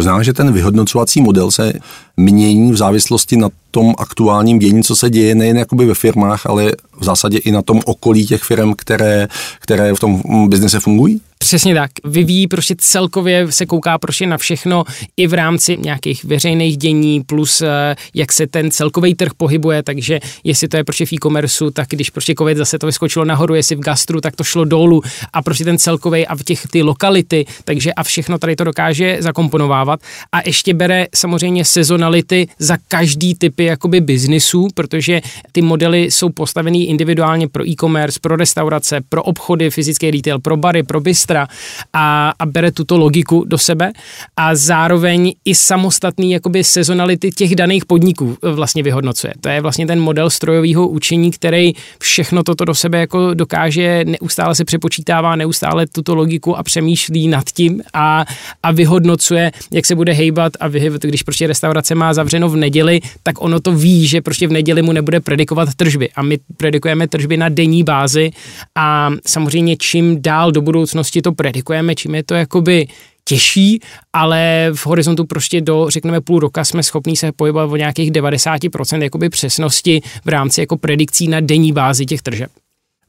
To 0.00 0.04
znamená, 0.04 0.22
že 0.22 0.32
ten 0.32 0.52
vyhodnocovací 0.52 1.20
model 1.20 1.50
se 1.50 1.72
mění 2.16 2.72
v 2.72 2.76
závislosti 2.76 3.36
na 3.36 3.48
tom 3.70 3.94
aktuálním 3.98 4.58
dění, 4.58 4.82
co 4.82 4.96
se 4.96 5.10
děje 5.10 5.34
nejen 5.34 5.56
jakoby 5.56 5.86
ve 5.86 5.94
firmách, 5.94 6.46
ale 6.46 6.72
v 7.00 7.04
zásadě 7.04 7.38
i 7.38 7.52
na 7.52 7.62
tom 7.62 7.80
okolí 7.84 8.26
těch 8.26 8.42
firm, 8.42 8.74
které, 8.74 9.28
které 9.60 9.94
v 9.94 10.00
tom 10.00 10.22
biznise 10.48 10.80
fungují? 10.80 11.20
Přesně 11.42 11.74
tak. 11.74 11.90
Vyvíjí 12.04 12.46
prostě 12.46 12.74
celkově, 12.78 13.52
se 13.52 13.66
kouká 13.66 13.98
prostě 13.98 14.26
na 14.26 14.38
všechno 14.38 14.84
i 15.16 15.26
v 15.26 15.34
rámci 15.34 15.76
nějakých 15.80 16.24
veřejných 16.24 16.76
dění, 16.76 17.22
plus 17.22 17.62
eh, 17.62 17.96
jak 18.14 18.32
se 18.32 18.46
ten 18.46 18.70
celkový 18.70 19.14
trh 19.14 19.32
pohybuje, 19.36 19.82
takže 19.82 20.20
jestli 20.44 20.68
to 20.68 20.76
je 20.76 20.84
prostě 20.84 21.06
v 21.06 21.12
e-commerce, 21.12 21.64
tak 21.72 21.88
když 21.88 22.10
prostě 22.10 22.34
covid 22.38 22.58
zase 22.58 22.78
to 22.78 22.86
vyskočilo 22.86 23.24
nahoru, 23.24 23.54
jestli 23.54 23.76
v 23.76 23.80
gastru, 23.80 24.20
tak 24.20 24.36
to 24.36 24.44
šlo 24.44 24.64
dolů. 24.64 25.02
A 25.32 25.42
prostě 25.42 25.64
ten 25.64 25.78
celkový 25.78 26.26
a 26.26 26.36
v 26.36 26.42
těch 26.42 26.66
ty 26.70 26.82
lokality, 26.82 27.46
takže 27.64 27.92
a 27.92 28.02
všechno 28.02 28.38
tady 28.38 28.56
to 28.56 28.64
dokáže 28.64 29.16
zakomponovávat. 29.20 30.00
A 30.32 30.38
ještě 30.46 30.74
bere 30.74 31.06
samozřejmě 31.14 31.64
sezonality 31.64 32.48
za 32.58 32.78
každý 32.88 33.34
typy 33.34 33.64
jakoby 33.64 34.00
biznisů, 34.00 34.68
protože 34.74 35.20
ty 35.52 35.62
modely 35.62 36.02
jsou 36.10 36.28
postavený 36.28 36.88
individuálně 36.88 37.48
pro 37.48 37.68
e-commerce, 37.68 38.20
pro 38.22 38.36
restaurace, 38.36 39.00
pro 39.08 39.22
obchody, 39.22 39.70
fyzický 39.70 40.10
retail, 40.10 40.38
pro 40.38 40.56
bary, 40.56 40.82
pro 40.82 41.00
bystra, 41.00 41.29
extra 41.30 41.48
a, 41.92 42.32
a 42.38 42.46
bere 42.46 42.72
tuto 42.72 42.98
logiku 42.98 43.44
do 43.46 43.58
sebe 43.58 43.92
a 44.36 44.54
zároveň 44.54 45.32
i 45.44 45.54
samostatný 45.54 46.32
jakoby 46.32 46.64
sezonality 46.64 47.30
těch 47.30 47.54
daných 47.56 47.86
podniků 47.86 48.36
vlastně 48.42 48.82
vyhodnocuje. 48.82 49.32
To 49.40 49.48
je 49.48 49.60
vlastně 49.60 49.86
ten 49.86 50.00
model 50.00 50.30
strojového 50.30 50.88
učení, 50.88 51.30
který 51.30 51.72
všechno 51.98 52.42
toto 52.42 52.64
do 52.64 52.74
sebe 52.74 52.98
jako 52.98 53.34
dokáže, 53.34 54.04
neustále 54.04 54.54
se 54.54 54.64
přepočítává, 54.64 55.36
neustále 55.36 55.86
tuto 55.86 56.14
logiku 56.14 56.56
a 56.56 56.62
přemýšlí 56.62 57.28
nad 57.28 57.44
tím 57.44 57.82
a, 57.94 58.24
a 58.62 58.72
vyhodnocuje, 58.72 59.52
jak 59.72 59.86
se 59.86 59.94
bude 59.94 60.12
hejbat 60.12 60.52
a 60.60 60.68
vyhýbat, 60.68 61.02
když 61.02 61.22
prostě 61.22 61.46
restaurace 61.46 61.94
má 61.94 62.14
zavřeno 62.14 62.48
v 62.48 62.56
neděli, 62.56 63.00
tak 63.22 63.42
ono 63.42 63.60
to 63.60 63.72
ví, 63.72 64.06
že 64.06 64.20
prostě 64.20 64.48
v 64.48 64.52
neděli 64.52 64.82
mu 64.82 64.92
nebude 64.92 65.20
predikovat 65.20 65.74
tržby 65.76 66.10
a 66.16 66.22
my 66.22 66.38
predikujeme 66.56 67.08
tržby 67.08 67.36
na 67.36 67.48
denní 67.48 67.84
bázi 67.84 68.30
a 68.74 69.10
samozřejmě 69.26 69.76
čím 69.76 70.22
dál 70.22 70.52
do 70.52 70.60
budoucnosti 70.62 71.19
to 71.22 71.32
predikujeme, 71.32 71.94
čím 71.94 72.14
je 72.14 72.22
to 72.22 72.34
jakoby 72.34 72.86
těžší, 73.24 73.80
ale 74.12 74.70
v 74.74 74.86
horizontu 74.86 75.24
prostě 75.24 75.60
do, 75.60 75.90
řekneme, 75.90 76.20
půl 76.20 76.38
roka 76.38 76.64
jsme 76.64 76.82
schopni 76.82 77.16
se 77.16 77.32
pohybovat 77.32 77.70
o 77.70 77.76
nějakých 77.76 78.12
90% 78.12 79.02
jakoby 79.02 79.28
přesnosti 79.28 80.02
v 80.24 80.28
rámci 80.28 80.60
jako 80.60 80.76
predikcí 80.76 81.28
na 81.28 81.40
denní 81.40 81.72
bázi 81.72 82.06
těch 82.06 82.22
tržeb. 82.22 82.50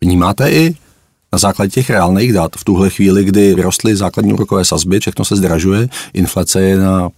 Vnímáte 0.01 0.51
i 0.51 0.75
na 1.34 1.39
základě 1.39 1.70
těch 1.70 1.89
reálných 1.89 2.34
dat 2.34 2.51
v 2.58 2.63
tuhle 2.63 2.89
chvíli, 2.89 3.24
kdy 3.24 3.56
vyrostly 3.56 3.96
základní 3.96 4.34
úrokové 4.34 4.65
sazby, 4.65 5.00
všechno 5.00 5.25
se 5.25 5.36
zdražuje, 5.36 5.88
inflace 6.13 6.62
je 6.62 6.77
na 6.77 7.10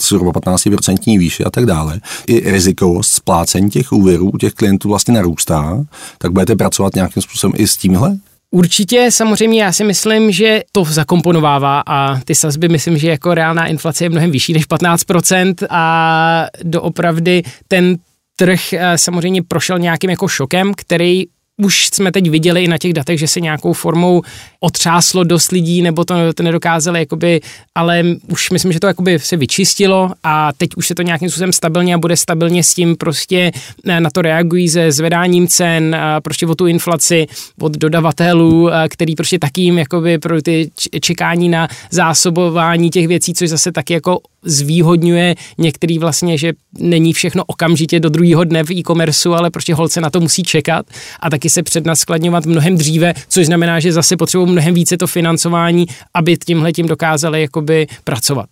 zhruba 0.00 0.32
15% 0.32 1.18
výše 1.18 1.44
a 1.44 1.50
tak 1.50 1.66
dále, 1.66 2.00
i 2.26 2.50
rizikovost 2.50 3.10
splácení 3.10 3.70
těch 3.70 3.92
úvěrů 3.92 4.30
u 4.30 4.38
těch 4.38 4.52
klientů 4.52 4.88
vlastně 4.88 5.14
narůstá, 5.14 5.84
tak 6.18 6.32
budete 6.32 6.56
pracovat 6.56 6.94
nějakým 6.94 7.22
způsobem 7.22 7.54
i 7.56 7.66
s 7.66 7.76
tímhle? 7.76 8.18
Určitě, 8.50 9.10
samozřejmě 9.10 9.62
já 9.62 9.72
si 9.72 9.84
myslím, 9.84 10.32
že 10.32 10.62
to 10.72 10.84
zakomponovává 10.84 11.82
a 11.86 12.20
ty 12.20 12.34
sazby 12.34 12.68
myslím, 12.68 12.98
že 12.98 13.08
jako 13.08 13.34
reálná 13.34 13.66
inflace 13.66 14.04
je 14.04 14.08
mnohem 14.10 14.30
vyšší 14.30 14.52
než 14.52 14.68
15% 14.68 15.54
a 15.70 16.46
doopravdy 16.62 17.42
ten 17.68 17.96
trh 18.36 18.72
eh, 18.72 18.98
samozřejmě 18.98 19.42
prošel 19.42 19.78
nějakým 19.78 20.10
jako 20.10 20.28
šokem, 20.28 20.74
který 20.76 21.24
už 21.62 21.86
jsme 21.86 22.12
teď 22.12 22.30
viděli 22.30 22.64
i 22.64 22.68
na 22.68 22.78
těch 22.78 22.92
datech, 22.92 23.18
že 23.18 23.28
se 23.28 23.40
nějakou 23.40 23.72
formou 23.72 24.22
otřáslo 24.60 25.24
dost 25.24 25.50
lidí, 25.50 25.82
nebo 25.82 26.04
to, 26.04 26.14
to 26.34 26.42
nedokázali, 26.42 26.98
jakoby, 26.98 27.40
ale 27.74 28.04
už 28.28 28.50
myslím, 28.50 28.72
že 28.72 28.80
to 28.80 28.86
jakoby 28.86 29.18
se 29.18 29.36
vyčistilo 29.36 30.10
a 30.24 30.52
teď 30.56 30.70
už 30.76 30.86
se 30.86 30.94
to 30.94 31.02
nějakým 31.02 31.30
způsobem 31.30 31.52
stabilně 31.52 31.94
a 31.94 31.98
bude 31.98 32.16
stabilně 32.16 32.64
s 32.64 32.74
tím 32.74 32.96
prostě 32.96 33.52
eh, 33.86 34.00
na 34.00 34.10
to 34.10 34.22
reagují 34.22 34.68
se 34.68 34.92
zvedáním 34.92 35.48
cen, 35.48 35.96
prostě 36.22 36.46
o 36.46 36.54
tu 36.54 36.66
inflaci 36.66 37.26
od 37.60 37.72
dodavatelů, 37.72 38.70
který 38.88 39.14
prostě 39.14 39.38
taky 39.38 39.60
jim 39.60 39.78
jakoby 39.78 40.18
pro 40.18 40.42
ty 40.42 40.70
čekání 41.00 41.48
na 41.48 41.68
zásobování 41.90 42.90
těch 42.90 43.08
věcí, 43.08 43.34
což 43.34 43.48
zase 43.48 43.72
taky 43.72 43.92
jako 43.92 44.20
zvýhodňuje 44.46 45.34
některý 45.58 45.98
vlastně, 45.98 46.38
že 46.38 46.52
není 46.78 47.12
všechno 47.12 47.44
okamžitě 47.44 48.00
do 48.00 48.08
druhého 48.08 48.44
dne 48.44 48.64
v 48.64 48.70
e-commerceu, 48.70 49.32
ale 49.32 49.50
prostě 49.50 49.74
holce 49.74 50.00
na 50.00 50.10
to 50.10 50.20
musí 50.20 50.42
čekat 50.42 50.86
a 51.20 51.30
taky 51.30 51.50
se 51.50 51.62
přednaskladňovat 51.62 52.46
mnohem 52.46 52.76
dříve, 52.76 53.14
což 53.28 53.46
znamená, 53.46 53.80
že 53.80 53.92
zase 53.92 54.16
potřebují 54.16 54.45
mnohem 54.46 54.74
více 54.74 54.96
to 54.96 55.06
financování, 55.06 55.86
aby 56.14 56.36
tímhle 56.36 56.72
tím 56.72 56.86
dokázali 56.86 57.40
jakoby 57.40 57.86
pracovat. 58.04 58.46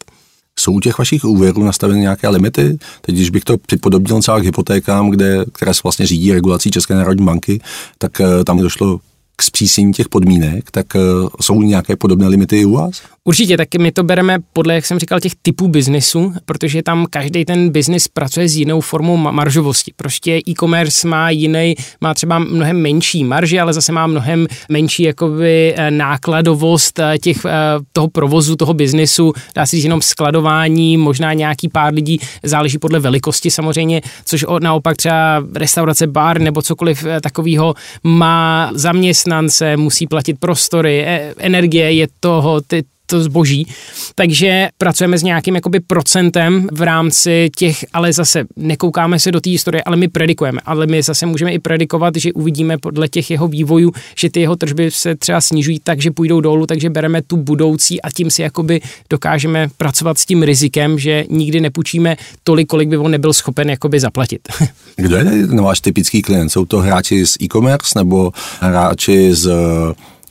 Jsou 0.59 0.73
u 0.73 0.81
těch 0.81 0.99
vašich 0.99 1.25
úvěrů 1.25 1.65
nastaveny 1.65 2.01
nějaké 2.01 2.29
limity? 2.29 2.79
Teď, 3.01 3.15
když 3.15 3.31
bych 3.31 3.45
to 3.45 3.59
připodobnil 3.59 4.21
třeba 4.21 4.41
k 4.41 4.45
hypotékám, 4.45 5.11
kde, 5.11 5.45
které 5.53 5.75
se 5.75 5.81
vlastně 5.85 6.07
řídí 6.07 6.33
regulací 6.33 6.71
České 6.71 6.95
národní 6.95 7.27
banky, 7.27 7.61
tak 7.99 8.21
eh, 8.21 8.45
tam 8.45 8.59
došlo 8.59 9.01
k 9.37 9.43
zpřísnění 9.43 9.93
těch 9.93 10.09
podmínek, 10.09 10.71
tak 10.71 10.97
eh, 10.97 11.01
jsou 11.41 11.63
nějaké 11.63 11.97
podobné 11.97 12.29
limity 12.29 12.61
i 12.61 12.65
u 12.65 12.73
vás? 12.73 13.03
Určitě, 13.27 13.57
tak 13.57 13.75
my 13.79 13.93
to 13.93 14.03
bereme 14.03 14.39
podle, 14.53 14.75
jak 14.75 14.87
jsem 14.87 14.99
říkal, 14.99 15.21
těch 15.21 15.33
typů 15.43 15.69
biznesu, 15.69 16.33
protože 16.45 16.83
tam 16.83 17.07
každý 17.11 17.45
ten 17.45 17.71
biznis 17.71 18.09
pracuje 18.09 18.49
s 18.49 18.57
jinou 18.57 18.81
formou 18.81 19.17
maržovosti. 19.17 19.93
Prostě 19.97 20.41
e-commerce 20.49 21.09
má 21.09 21.31
jiný, 21.31 21.75
má 22.01 22.15
třeba 22.15 22.39
mnohem 22.39 22.83
menší 22.83 23.25
marži, 23.25 23.61
ale 23.61 23.73
zase 23.73 23.93
má 23.93 24.07
mnohem 24.07 24.47
menší 24.69 25.03
jakoby 25.03 25.75
eh, 25.77 25.91
nákladovost 25.91 26.99
eh, 26.99 27.19
těch, 27.19 27.47
toho 27.93 28.09
provozu, 28.09 28.57
toho 28.57 28.75
biznesu, 28.75 29.33
dá 29.55 29.67
se 29.67 29.77
říct 29.77 29.85
jenom 29.85 30.03
skladování, 30.03 30.97
možná 30.97 31.33
nějaký 31.33 31.69
pár 31.69 31.95
lidí, 31.95 32.19
záleží 32.43 32.79
podle 32.79 33.01
velikosti 33.01 33.51
samozřejmě, 33.51 34.03
což 34.25 34.45
naopak 34.61 34.97
třeba 34.97 35.43
restaurace, 35.55 36.07
bar 36.07 36.41
nebo 36.41 36.63
cokoliv 36.63 37.05
takového 37.21 37.75
má 38.03 38.71
zaměstnance, 38.75 39.77
musí 39.77 40.07
platit 40.07 40.39
prostory, 40.41 41.05
e, 41.07 41.35
energie 41.39 41.93
je 41.93 42.07
toho, 42.21 42.61
ty, 42.61 42.83
to 43.07 43.21
zboží. 43.21 43.67
Takže 44.15 44.69
pracujeme 44.79 45.19
s 45.19 45.23
nějakým 45.23 45.55
jakoby 45.55 45.81
procentem 45.81 46.69
v 46.73 46.83
rámci 46.83 47.51
těch, 47.57 47.85
ale 47.93 48.13
zase 48.13 48.45
nekoukáme 48.57 49.19
se 49.19 49.33
do 49.33 49.41
té 49.41 49.51
historie, 49.51 49.83
ale 49.83 49.97
my 49.97 50.09
predikujeme. 50.09 50.61
Ale 50.65 50.87
my 50.87 51.03
zase 51.03 51.27
můžeme 51.27 51.53
i 51.53 51.59
predikovat, 51.59 52.17
že 52.17 52.33
uvidíme 52.33 52.79
podle 52.79 53.09
těch 53.09 53.31
jeho 53.31 53.49
vývojů, 53.49 53.93
že 54.19 54.31
ty 54.31 54.41
jeho 54.41 54.57
tržby 54.57 54.91
se 54.91 55.15
třeba 55.15 55.41
snižují 55.41 55.81
tak, 55.85 56.01
že 56.01 56.11
půjdou 56.11 56.41
dolů, 56.41 56.67
takže 56.67 56.91
bereme 56.91 57.23
tu 57.23 57.37
budoucí 57.37 58.03
a 58.03 58.11
tím 58.11 58.31
si 58.31 58.43
jakoby 58.43 58.81
dokážeme 59.11 59.69
pracovat 59.77 60.19
s 60.19 60.27
tím 60.27 60.43
rizikem, 60.43 60.99
že 60.99 61.25
nikdy 61.31 61.61
nepůjčíme 61.61 62.17
tolik, 62.45 62.69
kolik 62.69 62.89
by 62.89 62.97
on 62.97 63.11
nebyl 63.11 63.33
schopen 63.33 63.71
jakoby 63.71 64.01
zaplatit. 64.01 64.41
Kdo 64.97 65.17
je 65.17 65.25
ten 65.25 65.63
váš 65.63 65.81
typický 65.81 66.23
klient? 66.23 66.49
Jsou 66.49 66.65
to 66.65 66.79
hráči 66.79 67.27
z 67.27 67.37
e-commerce 67.43 67.99
nebo 67.99 68.33
hráči 68.61 69.35
z 69.35 69.51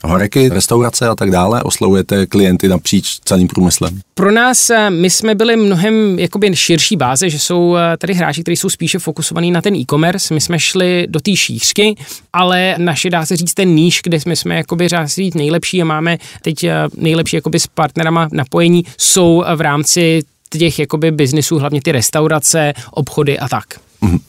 horeky, 0.03 0.49
restaurace 0.49 1.07
a 1.07 1.15
tak 1.15 1.31
dále, 1.31 1.63
oslovujete 1.63 2.25
klienty 2.25 2.67
napříč 2.67 3.19
celým 3.25 3.47
průmyslem? 3.47 4.01
Pro 4.13 4.31
nás, 4.31 4.69
eh, 4.69 4.89
my 4.89 5.09
jsme 5.09 5.35
byli 5.35 5.55
mnohem 5.55 6.19
jakoby 6.19 6.55
širší 6.55 6.95
báze, 6.95 7.29
že 7.29 7.39
jsou 7.39 7.75
eh, 7.75 7.97
tady 7.97 8.13
hráči, 8.13 8.41
kteří 8.41 8.57
jsou 8.57 8.69
spíše 8.69 8.99
fokusovaní 8.99 9.51
na 9.51 9.61
ten 9.61 9.75
e-commerce. 9.75 10.33
My 10.33 10.41
jsme 10.41 10.59
šli 10.59 11.05
do 11.09 11.19
té 11.19 11.35
šířky, 11.35 11.95
ale 12.33 12.75
naše, 12.77 13.09
dá 13.09 13.25
se 13.25 13.37
říct, 13.37 13.53
ten 13.53 13.69
níž, 13.69 13.99
kde 14.03 14.19
jsme, 14.19 14.35
jsme 14.35 14.55
jakoby 14.55 14.87
říct 15.05 15.35
nejlepší 15.35 15.81
a 15.81 15.85
máme 15.85 16.17
teď 16.41 16.63
eh, 16.63 16.73
nejlepší 16.97 17.35
jakoby 17.35 17.59
s 17.59 17.67
partnerama 17.67 18.29
napojení, 18.31 18.85
jsou 18.97 19.43
v 19.55 19.61
rámci 19.61 20.23
těch 20.57 20.79
jakoby 20.79 21.11
biznisů, 21.11 21.59
hlavně 21.59 21.81
ty 21.81 21.91
restaurace, 21.91 22.73
obchody 22.91 23.39
a 23.39 23.47
tak. 23.47 23.65
Mhm. 24.01 24.19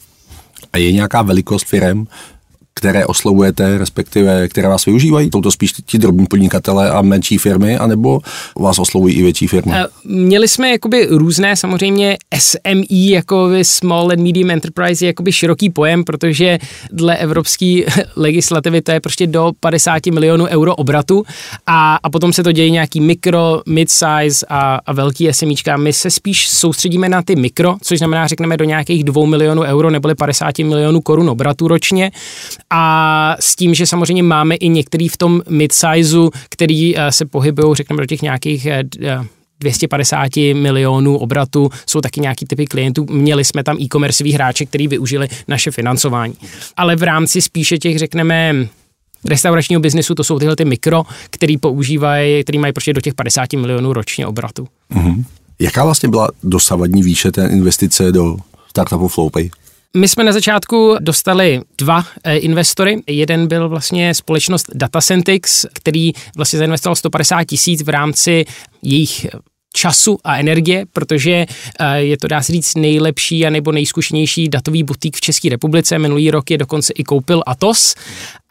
A 0.73 0.78
je 0.78 0.93
nějaká 0.93 1.23
velikost 1.23 1.66
firm, 1.66 2.07
které 2.75 3.07
oslovujete, 3.07 3.78
respektive 3.78 4.49
které 4.49 4.69
vás 4.69 4.85
využívají? 4.87 5.31
Jsou 5.33 5.40
to 5.40 5.50
spíš 5.50 5.73
ti 5.87 5.99
drobní 5.99 6.26
podnikatele 6.26 6.90
a 6.90 7.02
menší 7.02 7.38
firmy, 7.38 7.76
anebo 7.76 8.21
vás 8.59 8.78
oslovují 8.78 9.14
i 9.14 9.23
větší 9.23 9.47
firmy? 9.47 9.73
Eh, 9.75 9.87
měli 10.04 10.49
jsme 10.49 10.71
jakoby 10.71 11.07
různé, 11.11 11.57
samozřejmě 11.57 12.16
SME, 12.38 12.85
jako 12.90 13.49
Small 13.62 14.11
and 14.11 14.21
Medium 14.21 14.50
Enterprise, 14.50 15.04
je 15.04 15.07
jakoby 15.07 15.33
široký 15.33 15.71
pojem, 15.71 16.04
protože 16.04 16.59
dle 16.93 17.16
evropské 17.16 17.81
legislativy 18.16 18.83
to 18.83 18.93
je 18.93 19.00
prostě 19.00 19.26
do 19.26 19.52
50 19.61 20.07
milionů 20.07 20.45
euro 20.45 20.75
obratu 20.75 21.25
a, 21.66 21.99
a 22.02 22.11
potom 22.11 22.33
se 22.33 22.43
to 22.43 22.52
děje 22.52 22.71
nějaký 22.71 23.00
mikro, 23.00 23.62
mid-size 23.69 24.45
a, 24.49 24.81
a 24.87 24.93
velký 24.93 25.28
SMEčka. 25.33 25.76
My 25.76 25.93
se 25.93 26.11
spíš 26.11 26.49
soustředíme 26.49 27.09
na 27.09 27.23
ty 27.23 27.37
mikro, 27.37 27.76
což 27.83 27.99
znamená, 27.99 28.26
řekneme, 28.26 28.57
do 28.57 28.64
nějakých 28.64 29.04
2 29.04 29.26
milionů 29.26 29.62
euro 29.62 29.90
neboli 29.90 30.14
50 30.14 30.59
milionů 30.59 31.00
korun 31.00 31.31
obratu 31.31 31.69
ročně 31.69 32.11
a 32.76 33.37
s 33.40 33.57
tím, 33.57 33.75
že 33.75 33.87
samozřejmě 33.87 34.23
máme 34.23 34.54
i 34.54 34.69
některý 34.69 35.09
v 35.09 35.16
tom 35.16 35.43
mid-sizeu, 35.50 36.31
který 36.49 36.99
eh, 36.99 37.12
se 37.12 37.26
pohybují, 37.26 37.75
řekněme, 37.75 38.02
do 38.02 38.07
těch 38.07 38.23
nějakých 38.23 38.69
250 39.61 40.37
eh, 40.37 40.54
milionů 40.54 41.19
obratu, 41.19 41.71
jsou 41.87 42.00
taky 42.00 42.21
nějaký 42.21 42.47
typy 42.47 42.66
klientů. 42.66 43.07
Měli 43.11 43.45
jsme 43.45 43.64
tam 43.64 43.76
e-commerce 43.81 44.25
hráče, 44.35 44.66
který 44.66 44.88
využili 44.88 45.28
naše 45.49 45.71
financování. 45.71 46.35
Ale 46.76 46.97
v 46.97 47.02
rámci 47.02 47.43
spíše 47.43 47.78
těch, 47.78 47.99
řekneme, 47.99 48.69
restauračního 49.25 49.81
biznesu, 49.81 50.14
to 50.14 50.25
jsou 50.25 50.38
tyhle 50.38 50.57
ty 50.57 50.64
mikro, 50.64 51.02
který 51.31 51.59
používají, 51.59 52.43
který 52.43 52.59
mají 52.59 52.73
prostě 52.73 52.93
do 52.93 53.00
těch 53.00 53.14
50 53.14 53.52
milionů 53.52 53.93
ročně 53.93 54.26
obratu. 54.26 54.69
Mm-hmm. 54.95 55.25
Jaká 55.59 55.85
vlastně 55.85 56.09
byla 56.09 56.28
dosavadní 56.43 57.02
výše 57.02 57.33
té 57.33 57.49
investice 57.49 58.12
do 58.12 58.37
startupu 58.69 59.09
Flowpay? 59.09 59.50
My 59.97 60.09
jsme 60.09 60.25
na 60.25 60.33
začátku 60.33 60.97
dostali 61.01 61.61
dva 61.79 62.05
eh, 62.25 62.37
investory. 62.37 63.03
Jeden 63.07 63.47
byl 63.47 63.69
vlastně 63.69 64.15
společnost 64.15 64.71
Datacentix, 64.75 65.67
který 65.73 66.13
vlastně 66.37 66.59
zainvestoval 66.59 66.97
150 66.97 67.45
tisíc 67.45 67.83
v 67.83 67.89
rámci 67.89 68.45
jejich 68.83 69.27
času 69.77 70.19
a 70.25 70.39
energie, 70.39 70.85
protože 70.93 71.47
eh, 71.81 72.01
je 72.01 72.17
to, 72.17 72.29
dá 72.29 72.43
se 72.43 72.53
říct, 72.53 72.75
nejlepší 72.75 73.47
a 73.47 73.51
nebo 73.51 73.73
nejzkušenější 73.73 74.49
datový 74.49 74.83
butík 74.83 75.17
v 75.17 75.21
České 75.21 75.49
republice. 75.49 75.99
Minulý 75.99 76.31
rok 76.31 76.51
je 76.51 76.59
dokonce 76.59 76.93
i 76.93 77.05
koupil 77.05 77.43
Atos 77.47 77.95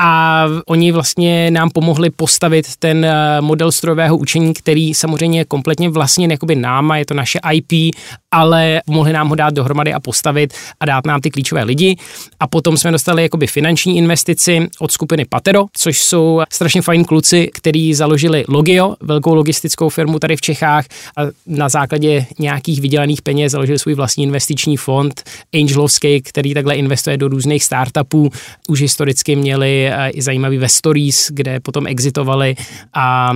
a 0.06 0.46
oni 0.66 0.92
vlastně 0.92 1.52
nám 1.52 1.70
pomohli 1.70 2.10
postavit 2.10 2.76
ten 2.80 3.06
eh, 3.06 3.42
model 3.42 3.72
strojového 3.72 4.18
učení, 4.18 4.54
který 4.54 4.94
samozřejmě 4.94 5.40
je 5.40 5.46
kompletně 5.46 5.90
vlastně 5.90 6.28
jakoby 6.32 6.56
náma, 6.56 6.98
je 6.98 7.06
to 7.06 7.14
naše 7.14 7.40
IP, 7.54 7.96
ale 8.32 8.82
mohli 8.88 9.14
nám 9.14 9.30
ho 9.30 9.36
dát 9.36 9.54
dohromady 9.54 9.94
a 9.94 10.00
postavit 10.00 10.54
a 10.80 10.86
dát 10.86 11.06
nám 11.06 11.22
ty 11.22 11.32
klíčové 11.32 11.64
lidi. 11.64 11.96
A 12.40 12.48
potom 12.48 12.78
jsme 12.78 12.92
dostali 12.92 13.24
jakoby 13.24 13.48
finanční 13.48 13.98
investici 13.98 14.68
od 14.80 14.92
skupiny 14.92 15.26
Patero, 15.26 15.66
což 15.78 16.02
jsou 16.02 16.42
strašně 16.52 16.82
fajn 16.82 17.06
kluci, 17.06 17.50
kteří 17.54 17.94
založili 17.94 18.46
Logio, 18.48 18.96
velkou 19.02 19.34
logistickou 19.34 19.90
firmu 19.90 20.20
tady 20.20 20.36
v 20.36 20.42
Čechách 20.42 20.86
a 21.18 21.22
na 21.48 21.70
základě 21.70 22.26
nějakých 22.40 22.82
vydělaných 22.82 23.22
peněz 23.22 23.52
založili 23.52 23.80
svůj 23.80 23.94
vlastní 23.94 24.24
investiční 24.24 24.78
fond 24.78 25.24
Angelovský, 25.54 26.22
který 26.22 26.54
takhle 26.54 26.76
investuje 26.76 27.18
do 27.18 27.28
různých 27.28 27.64
startupů. 27.64 28.30
Už 28.68 28.82
historicky 28.82 29.36
měli 29.36 29.93
eh, 29.94 30.10
i 30.10 30.22
zajímavý 30.22 30.58
ve 30.58 30.70
Stories, 30.70 31.28
kde 31.32 31.60
potom 31.60 31.88
exitovali 31.88 32.56
a 32.94 33.34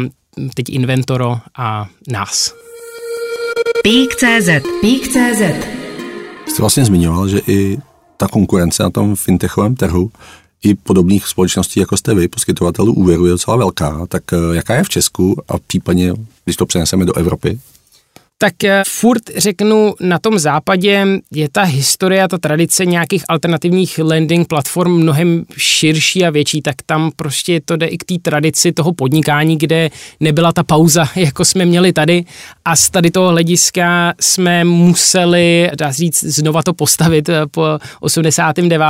teď 0.54 0.70
Inventoro 0.70 1.40
a 1.58 1.90
nás. 2.08 2.54
Pík.cz 3.84 4.50
Pík.cz 4.82 5.42
Jste 6.48 6.60
vlastně 6.60 6.86
zmiňoval, 6.86 7.28
že 7.28 7.42
i 7.48 7.78
ta 8.18 8.28
konkurence 8.28 8.84
na 8.84 8.90
tom 8.90 9.16
fintechovém 9.16 9.76
trhu 9.76 10.12
i 10.64 10.76
podobných 10.76 11.28
společností, 11.28 11.80
jako 11.80 11.98
jste 11.98 12.14
vy, 12.16 12.28
poskytovatelů 12.28 12.94
úvěru, 12.94 13.26
je 13.26 13.32
docela 13.32 13.58
velká. 13.58 14.06
Tak 14.08 14.24
eh, 14.34 14.38
jaká 14.56 14.76
je 14.76 14.84
v 14.84 14.90
Česku 14.90 15.42
a 15.48 15.58
případně, 15.68 16.14
když 16.44 16.56
to 16.56 16.66
přeneseme 16.66 17.06
do 17.06 17.18
Evropy? 17.18 17.60
Tak 18.38 18.64
eh, 18.64 18.84
furt 18.88 19.24
řeknu, 19.38 19.96
na 20.00 20.20
tom 20.20 20.40
západě 20.40 21.06
je 21.34 21.50
ta 21.50 21.64
historie, 21.64 22.28
ta 22.28 22.38
tradice 22.38 22.86
nějakých 22.86 23.24
alternativních 23.28 24.00
landing 24.00 24.48
platform 24.48 24.92
mnohem 24.92 25.46
širší 25.58 26.26
a 26.26 26.30
větší, 26.30 26.62
tak 26.62 26.76
tam 26.86 27.12
prostě 27.16 27.62
to 27.66 27.76
jde 27.76 27.86
i 27.86 27.98
k 27.98 28.04
té 28.04 28.16
tradici 28.22 28.72
toho 28.72 28.94
podnikání, 28.94 29.58
kde 29.58 29.90
nebyla 30.20 30.52
ta 30.52 30.64
pauza, 30.64 31.06
jako 31.16 31.46
jsme 31.46 31.66
měli 31.66 31.94
tady 31.94 32.26
a 32.66 32.76
z 32.76 32.90
tady 32.90 33.12
toho 33.12 33.30
hlediska 33.30 34.14
jsme 34.22 34.64
museli, 34.64 35.70
dá 35.78 35.92
říct, 35.92 36.24
znova 36.24 36.64
to 36.64 36.74
postavit 36.74 37.30
eh, 37.30 37.42
po 37.52 37.64
89. 38.00 38.82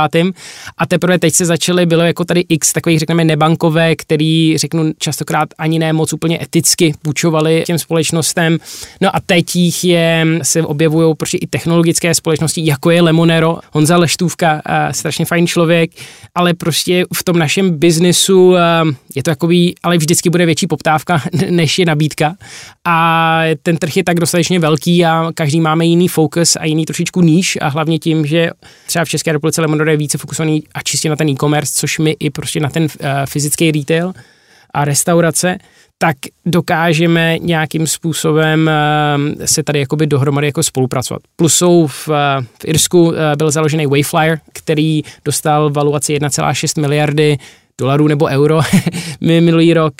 A 0.78 0.86
teprve 0.86 1.18
teď 1.18 1.34
se 1.34 1.44
začaly, 1.44 1.86
bylo 1.86 2.02
jako 2.02 2.24
tady 2.24 2.44
x 2.48 2.72
takových, 2.72 2.98
řekneme, 2.98 3.24
nebankové, 3.24 3.96
který, 3.96 4.58
řeknu, 4.58 4.92
častokrát 4.98 5.48
ani 5.58 5.78
ne 5.78 5.92
moc 5.92 6.12
úplně 6.12 6.38
eticky 6.42 6.94
půjčovali 7.02 7.62
těm 7.66 7.78
společnostem. 7.78 8.58
No 9.00 9.16
a 9.16 9.20
teď 9.26 9.37
jich 9.54 9.84
je, 9.84 10.26
se 10.42 10.62
objevují 10.62 11.14
prostě 11.16 11.38
i 11.38 11.46
technologické 11.46 12.14
společnosti, 12.14 12.66
jako 12.66 12.90
je 12.90 13.02
Lemonero, 13.02 13.58
Honza 13.72 13.96
Leštůvka, 13.96 14.62
strašně 14.90 15.24
fajn 15.24 15.46
člověk, 15.46 15.90
ale 16.34 16.54
prostě 16.54 17.04
v 17.14 17.24
tom 17.24 17.38
našem 17.38 17.78
biznesu 17.78 18.54
je 19.14 19.22
to 19.22 19.30
takový, 19.30 19.74
ale 19.82 19.98
vždycky 19.98 20.30
bude 20.30 20.46
větší 20.46 20.66
poptávka, 20.66 21.22
než 21.50 21.78
je 21.78 21.86
nabídka. 21.86 22.36
A 22.84 23.40
ten 23.62 23.76
trh 23.76 23.96
je 23.96 24.04
tak 24.04 24.20
dostatečně 24.20 24.58
velký 24.58 25.04
a 25.04 25.30
každý 25.34 25.60
máme 25.60 25.86
jiný 25.86 26.08
fokus 26.08 26.56
a 26.56 26.64
jiný 26.64 26.86
trošičku 26.86 27.20
níž 27.22 27.58
a 27.60 27.68
hlavně 27.68 27.98
tím, 27.98 28.26
že 28.26 28.50
třeba 28.86 29.04
v 29.04 29.08
České 29.08 29.32
republice 29.32 29.60
Lemonero 29.60 29.90
je 29.90 29.96
více 29.96 30.18
fokusovaný 30.18 30.62
a 30.74 30.82
čistě 30.82 31.08
na 31.08 31.16
ten 31.16 31.28
e-commerce, 31.28 31.72
což 31.74 31.98
my 31.98 32.16
i 32.20 32.30
prostě 32.30 32.60
na 32.60 32.70
ten 32.70 32.86
fyzický 33.24 33.70
retail 33.72 34.12
a 34.74 34.84
restaurace, 34.84 35.58
tak 35.98 36.16
dokážeme 36.46 37.38
nějakým 37.38 37.86
způsobem 37.86 38.68
eh, 38.68 39.46
se 39.46 39.62
tady 39.62 39.78
jakoby 39.80 40.06
dohromady 40.06 40.46
jako 40.46 40.62
spolupracovat. 40.62 41.22
Plus 41.36 41.54
jsou 41.54 41.86
v, 41.86 42.08
eh, 42.08 42.44
v 42.62 42.64
Irsku 42.64 43.12
eh, 43.12 43.36
byl 43.36 43.50
založený 43.50 43.86
Wayflyer, 43.86 44.38
který 44.52 45.02
dostal 45.24 45.70
valuaci 45.70 46.14
1,6 46.14 46.80
miliardy 46.80 47.38
dolarů 47.80 48.08
nebo 48.08 48.26
euro. 48.26 48.60
Minulý 49.20 49.74
rok 49.74 49.94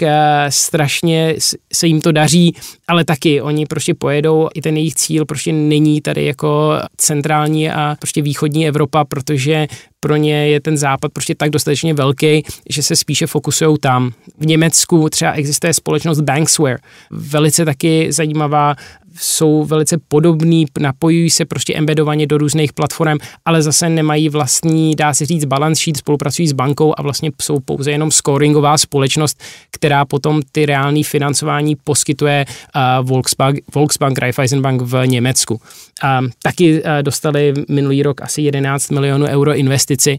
strašně 0.48 1.34
se 1.72 1.86
jim 1.86 2.00
to 2.00 2.12
daří, 2.12 2.56
ale 2.88 3.04
taky 3.04 3.42
oni 3.42 3.66
prostě 3.66 3.94
pojedou, 3.94 4.48
i 4.54 4.60
ten 4.60 4.76
jejich 4.76 4.94
cíl 4.94 5.24
prostě 5.24 5.52
není 5.52 6.00
tady 6.00 6.24
jako 6.24 6.80
centrální 6.96 7.70
a 7.70 7.96
prostě 7.98 8.22
východní 8.22 8.68
Evropa, 8.68 9.04
protože 9.04 9.66
pro 10.00 10.16
ně 10.16 10.48
je 10.48 10.60
ten 10.60 10.76
západ 10.76 11.12
prostě 11.12 11.34
tak 11.34 11.50
dostatečně 11.50 11.94
velký, 11.94 12.42
že 12.70 12.82
se 12.82 12.96
spíše 12.96 13.26
fokusují 13.26 13.76
tam. 13.80 14.12
V 14.38 14.46
Německu 14.46 15.08
třeba 15.08 15.32
existuje 15.32 15.74
společnost 15.74 16.20
Banksware, 16.20 16.78
velice 17.10 17.64
taky 17.64 18.12
zajímavá, 18.12 18.74
jsou 19.20 19.64
velice 19.64 19.98
podobný, 20.08 20.66
napojují 20.80 21.30
se 21.30 21.44
prostě 21.44 21.74
embedovaně 21.74 22.26
do 22.26 22.38
různých 22.38 22.72
platform, 22.72 23.18
ale 23.44 23.62
zase 23.62 23.88
nemají 23.88 24.28
vlastní, 24.28 24.94
dá 24.94 25.14
se 25.14 25.26
říct, 25.26 25.44
balance 25.44 25.82
sheet, 25.82 25.96
spolupracují 25.96 26.48
s 26.48 26.52
bankou 26.52 26.94
a 26.96 27.02
vlastně 27.02 27.30
jsou 27.42 27.60
pouze 27.60 27.90
jenom 27.90 28.10
scoringová 28.10 28.78
společnost, 28.78 29.42
která 29.70 30.04
potom 30.04 30.42
ty 30.52 30.66
reální 30.66 31.04
financování 31.04 31.76
poskytuje 31.84 32.44
uh, 32.48 33.08
Volksbank, 33.08 33.58
Volksbank 33.74 34.18
Raiffeisenbank 34.18 34.82
v 34.82 35.06
Německu. 35.06 35.60
A 36.02 36.20
taky 36.42 36.82
uh, 36.82 36.88
dostali 37.02 37.54
minulý 37.68 38.02
rok 38.02 38.22
asi 38.22 38.42
11 38.42 38.90
milionů 38.90 39.26
euro 39.26 39.54
investici 39.54 40.18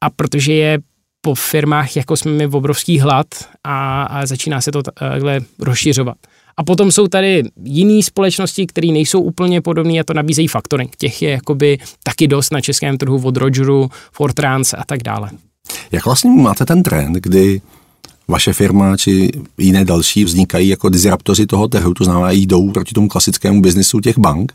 a 0.00 0.10
protože 0.10 0.52
je 0.52 0.78
po 1.20 1.34
firmách, 1.34 1.96
jako 1.96 2.16
jsme 2.16 2.32
my, 2.32 2.46
obrovský 2.46 2.98
hlad 2.98 3.26
a, 3.64 4.02
a 4.02 4.26
začíná 4.26 4.60
se 4.60 4.72
to 4.72 4.82
takhle 4.82 5.40
rozšiřovat. 5.58 6.16
A 6.58 6.64
potom 6.64 6.92
jsou 6.92 7.08
tady 7.08 7.42
jiné 7.64 8.02
společnosti, 8.02 8.66
které 8.66 8.88
nejsou 8.88 9.20
úplně 9.20 9.60
podobné 9.60 10.00
a 10.00 10.04
to 10.04 10.14
nabízejí 10.14 10.48
faktoring. 10.48 10.96
Těch 10.96 11.22
je 11.22 11.30
jakoby 11.30 11.78
taky 12.02 12.28
dost 12.28 12.52
na 12.52 12.60
českém 12.60 12.98
trhu 12.98 13.20
od 13.24 13.36
Rogeru, 13.36 13.90
Fortrans 14.12 14.74
a 14.74 14.84
tak 14.86 15.02
dále. 15.02 15.30
Jak 15.92 16.04
vlastně 16.04 16.30
máte 16.30 16.64
ten 16.64 16.82
trend, 16.82 17.14
kdy 17.14 17.60
vaše 18.28 18.52
firma 18.52 18.96
či 18.96 19.30
jiné 19.58 19.84
další 19.84 20.24
vznikají 20.24 20.68
jako 20.68 20.88
disruptoři 20.88 21.46
toho 21.46 21.68
trhu, 21.68 21.94
to 21.94 22.04
znamená 22.04 22.30
jdou 22.30 22.70
proti 22.72 22.94
tomu 22.94 23.08
klasickému 23.08 23.60
biznisu 23.60 24.00
těch 24.00 24.18
bank. 24.18 24.52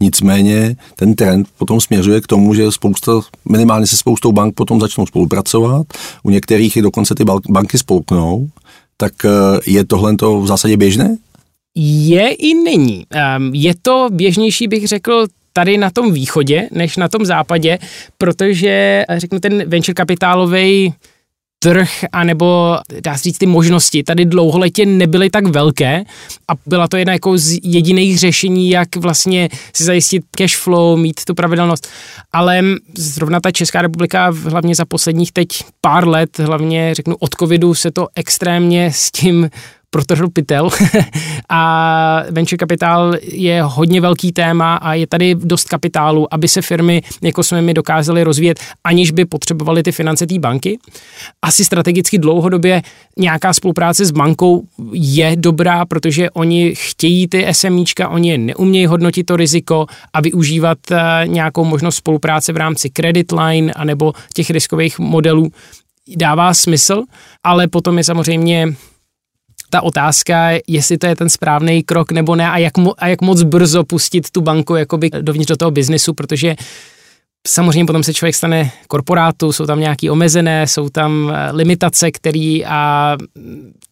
Nicméně 0.00 0.76
ten 0.96 1.14
trend 1.14 1.48
potom 1.58 1.80
směřuje 1.80 2.20
k 2.20 2.26
tomu, 2.26 2.54
že 2.54 2.72
spousta, 2.72 3.12
minimálně 3.48 3.86
se 3.86 3.96
spoustou 3.96 4.32
bank 4.32 4.54
potom 4.54 4.80
začnou 4.80 5.06
spolupracovat, 5.06 5.86
u 6.22 6.30
některých 6.30 6.76
i 6.76 6.82
dokonce 6.82 7.14
ty 7.14 7.24
banky 7.48 7.78
spolknou, 7.78 8.48
tak 8.96 9.12
eh, 9.24 9.30
je 9.66 9.84
tohle 9.84 10.16
to 10.16 10.40
v 10.40 10.46
zásadě 10.46 10.76
běžné? 10.76 11.16
Je 11.76 12.30
i 12.30 12.54
není. 12.54 13.06
Ehm, 13.10 13.50
je 13.54 13.74
to 13.82 14.08
běžnější, 14.12 14.68
bych 14.68 14.88
řekl, 14.88 15.26
tady 15.52 15.78
na 15.78 15.90
tom 15.90 16.12
východě, 16.12 16.68
než 16.72 16.96
na 16.96 17.08
tom 17.08 17.24
západě, 17.24 17.78
protože, 18.18 19.04
řeknu, 19.18 19.40
ten 19.40 19.68
venture 19.68 19.94
kapitálový 19.94 20.94
trh, 21.64 22.04
anebo 22.12 22.78
dá 23.00 23.16
se 23.16 23.22
říct 23.22 23.38
ty 23.38 23.46
možnosti 23.46 24.02
tady 24.02 24.24
dlouholetě 24.24 24.86
nebyly 24.86 25.30
tak 25.30 25.46
velké 25.46 26.04
a 26.48 26.52
byla 26.66 26.88
to 26.88 26.96
jedna 26.96 27.12
jako 27.12 27.38
z 27.38 27.58
jediných 27.62 28.18
řešení, 28.18 28.70
jak 28.70 28.96
vlastně 28.96 29.48
si 29.72 29.84
zajistit 29.84 30.24
cash 30.36 30.56
flow, 30.56 30.96
mít 30.96 31.24
tu 31.24 31.34
pravidelnost. 31.34 31.88
Ale 32.32 32.62
zrovna 32.98 33.40
ta 33.40 33.50
Česká 33.50 33.82
republika 33.82 34.32
hlavně 34.48 34.74
za 34.74 34.84
posledních 34.84 35.32
teď 35.32 35.48
pár 35.80 36.08
let, 36.08 36.38
hlavně 36.38 36.94
řeknu 36.94 37.16
od 37.20 37.34
covidu 37.38 37.74
se 37.74 37.90
to 37.90 38.08
extrémně 38.14 38.92
s 38.94 39.10
tím 39.10 39.50
protrhl 39.94 40.30
pytel 40.30 40.70
a 41.48 42.22
venture 42.30 42.58
kapitál 42.58 43.14
je 43.22 43.62
hodně 43.62 44.00
velký 44.00 44.32
téma 44.32 44.76
a 44.76 44.94
je 44.94 45.06
tady 45.06 45.34
dost 45.34 45.68
kapitálu, 45.68 46.34
aby 46.34 46.48
se 46.48 46.62
firmy, 46.62 47.02
jako 47.22 47.42
jsme 47.42 47.62
my, 47.62 47.74
dokázaly 47.74 48.22
rozvíjet, 48.22 48.60
aniž 48.84 49.10
by 49.10 49.24
potřebovaly 49.24 49.82
ty 49.82 49.92
finance 49.92 50.26
té 50.26 50.38
banky. 50.38 50.78
Asi 51.42 51.64
strategicky 51.64 52.18
dlouhodobě 52.18 52.82
nějaká 53.18 53.52
spolupráce 53.52 54.04
s 54.04 54.10
bankou 54.10 54.64
je 54.92 55.36
dobrá, 55.36 55.84
protože 55.84 56.30
oni 56.30 56.74
chtějí 56.74 57.28
ty 57.28 57.46
SMíčka, 57.52 58.08
oni 58.08 58.38
neumějí 58.38 58.86
hodnotit 58.86 59.26
to 59.26 59.36
riziko 59.36 59.86
a 60.12 60.20
využívat 60.20 60.78
eh, 60.90 60.96
nějakou 61.26 61.64
možnost 61.64 61.96
spolupráce 61.96 62.52
v 62.52 62.56
rámci 62.56 62.90
credit 62.90 63.32
line 63.32 63.72
anebo 63.72 64.12
těch 64.34 64.50
riskových 64.50 64.98
modelů 64.98 65.50
dává 66.16 66.54
smysl, 66.54 67.02
ale 67.44 67.68
potom 67.68 67.98
je 67.98 68.04
samozřejmě 68.04 68.74
ta 69.70 69.82
otázka, 69.82 70.50
jestli 70.66 70.98
to 70.98 71.06
je 71.06 71.16
ten 71.16 71.28
správný 71.28 71.82
krok 71.82 72.12
nebo 72.12 72.36
ne 72.36 72.50
a 72.50 72.58
jak, 72.58 72.78
mo, 72.78 72.94
a 72.98 73.06
jak 73.08 73.22
moc 73.22 73.42
brzo 73.42 73.84
pustit 73.84 74.30
tu 74.30 74.40
banku 74.40 74.74
jakoby 74.74 75.10
dovnitř 75.20 75.48
do 75.48 75.56
toho 75.56 75.70
biznesu, 75.70 76.14
protože 76.14 76.56
Samozřejmě 77.48 77.84
potom 77.84 78.02
se 78.02 78.14
člověk 78.14 78.34
stane 78.34 78.70
korporátu, 78.88 79.52
jsou 79.52 79.66
tam 79.66 79.80
nějaké 79.80 80.10
omezené, 80.10 80.66
jsou 80.66 80.88
tam 80.88 81.32
eh, 81.34 81.52
limitace, 81.52 82.10
který 82.10 82.64
a 82.64 83.16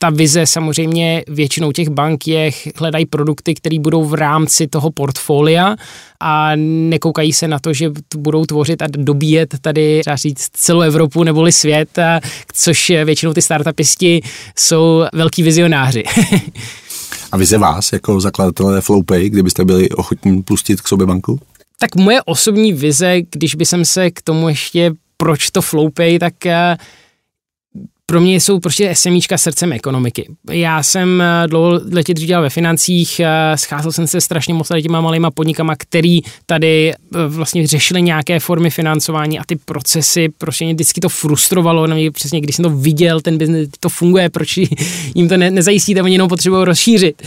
ta 0.02 0.10
vize 0.10 0.46
samozřejmě 0.46 1.24
většinou 1.28 1.72
těch 1.72 1.88
bank 1.88 2.26
je, 2.26 2.50
hledají 2.76 3.06
produkty, 3.06 3.54
které 3.54 3.78
budou 3.78 4.04
v 4.04 4.14
rámci 4.14 4.66
toho 4.66 4.90
portfolia 4.90 5.76
a 6.20 6.52
nekoukají 6.56 7.32
se 7.32 7.48
na 7.48 7.58
to, 7.58 7.72
že 7.72 7.90
budou 8.16 8.44
tvořit 8.44 8.82
a 8.82 8.86
dobíjet 8.88 9.54
tady, 9.60 10.00
třeba 10.00 10.16
říct, 10.16 10.48
celou 10.52 10.80
Evropu 10.80 11.24
neboli 11.24 11.52
svět, 11.52 11.98
což 12.52 12.92
většinou 13.04 13.32
ty 13.32 13.42
startupisti 13.42 14.22
jsou 14.58 15.04
velký 15.12 15.42
vizionáři. 15.42 16.02
a 17.32 17.36
vize 17.36 17.58
vás 17.58 17.92
jako 17.92 18.20
zakladatele 18.20 18.80
Flowpay, 18.80 19.30
kdybyste 19.30 19.64
byli 19.64 19.88
ochotní 19.88 20.42
pustit 20.42 20.80
k 20.80 20.88
sobě 20.88 21.06
banku? 21.06 21.38
Tak 21.78 21.96
moje 21.96 22.22
osobní 22.22 22.72
vize, 22.72 23.16
když 23.30 23.54
by 23.54 23.66
jsem 23.66 23.84
se 23.84 24.10
k 24.10 24.22
tomu 24.22 24.48
ještě, 24.48 24.92
proč 25.16 25.50
to 25.50 25.62
Flowpay, 25.62 26.18
tak 26.18 26.34
pro 28.12 28.20
mě 28.20 28.40
jsou 28.40 28.60
prostě 28.60 28.94
SMIčka 28.94 29.38
srdcem 29.38 29.72
ekonomiky. 29.72 30.28
Já 30.50 30.82
jsem 30.82 31.20
eh, 31.20 31.48
dlouho 31.48 31.80
letě 31.92 32.14
dělal 32.14 32.42
ve 32.42 32.50
financích, 32.50 33.20
eh, 33.20 33.58
scházel 33.58 33.92
jsem 33.92 34.06
se 34.06 34.20
strašně 34.20 34.54
moc 34.54 34.68
těma 34.82 35.00
malýma 35.00 35.30
podnikama, 35.30 35.74
který 35.78 36.20
tady 36.46 36.92
eh, 36.92 36.96
vlastně 37.28 37.66
řešili 37.66 38.02
nějaké 38.02 38.40
formy 38.40 38.70
financování 38.70 39.38
a 39.38 39.42
ty 39.46 39.56
procesy, 39.56 40.28
prostě 40.38 40.64
mě 40.64 40.74
vždycky 40.74 41.00
to 41.00 41.08
frustrovalo, 41.08 41.86
na 41.86 41.94
mě 41.94 42.10
přesně, 42.10 42.40
když 42.40 42.56
jsem 42.56 42.62
to 42.62 42.70
viděl, 42.70 43.20
ten 43.20 43.38
biznes, 43.38 43.68
to 43.80 43.88
funguje, 43.88 44.30
proč 44.30 44.56
jim 45.14 45.28
to 45.28 45.36
ne, 45.36 45.50
nezajistíte, 45.50 46.02
oni 46.02 46.14
jenom 46.14 46.28
potřebují 46.28 46.64
rozšířit. 46.64 47.22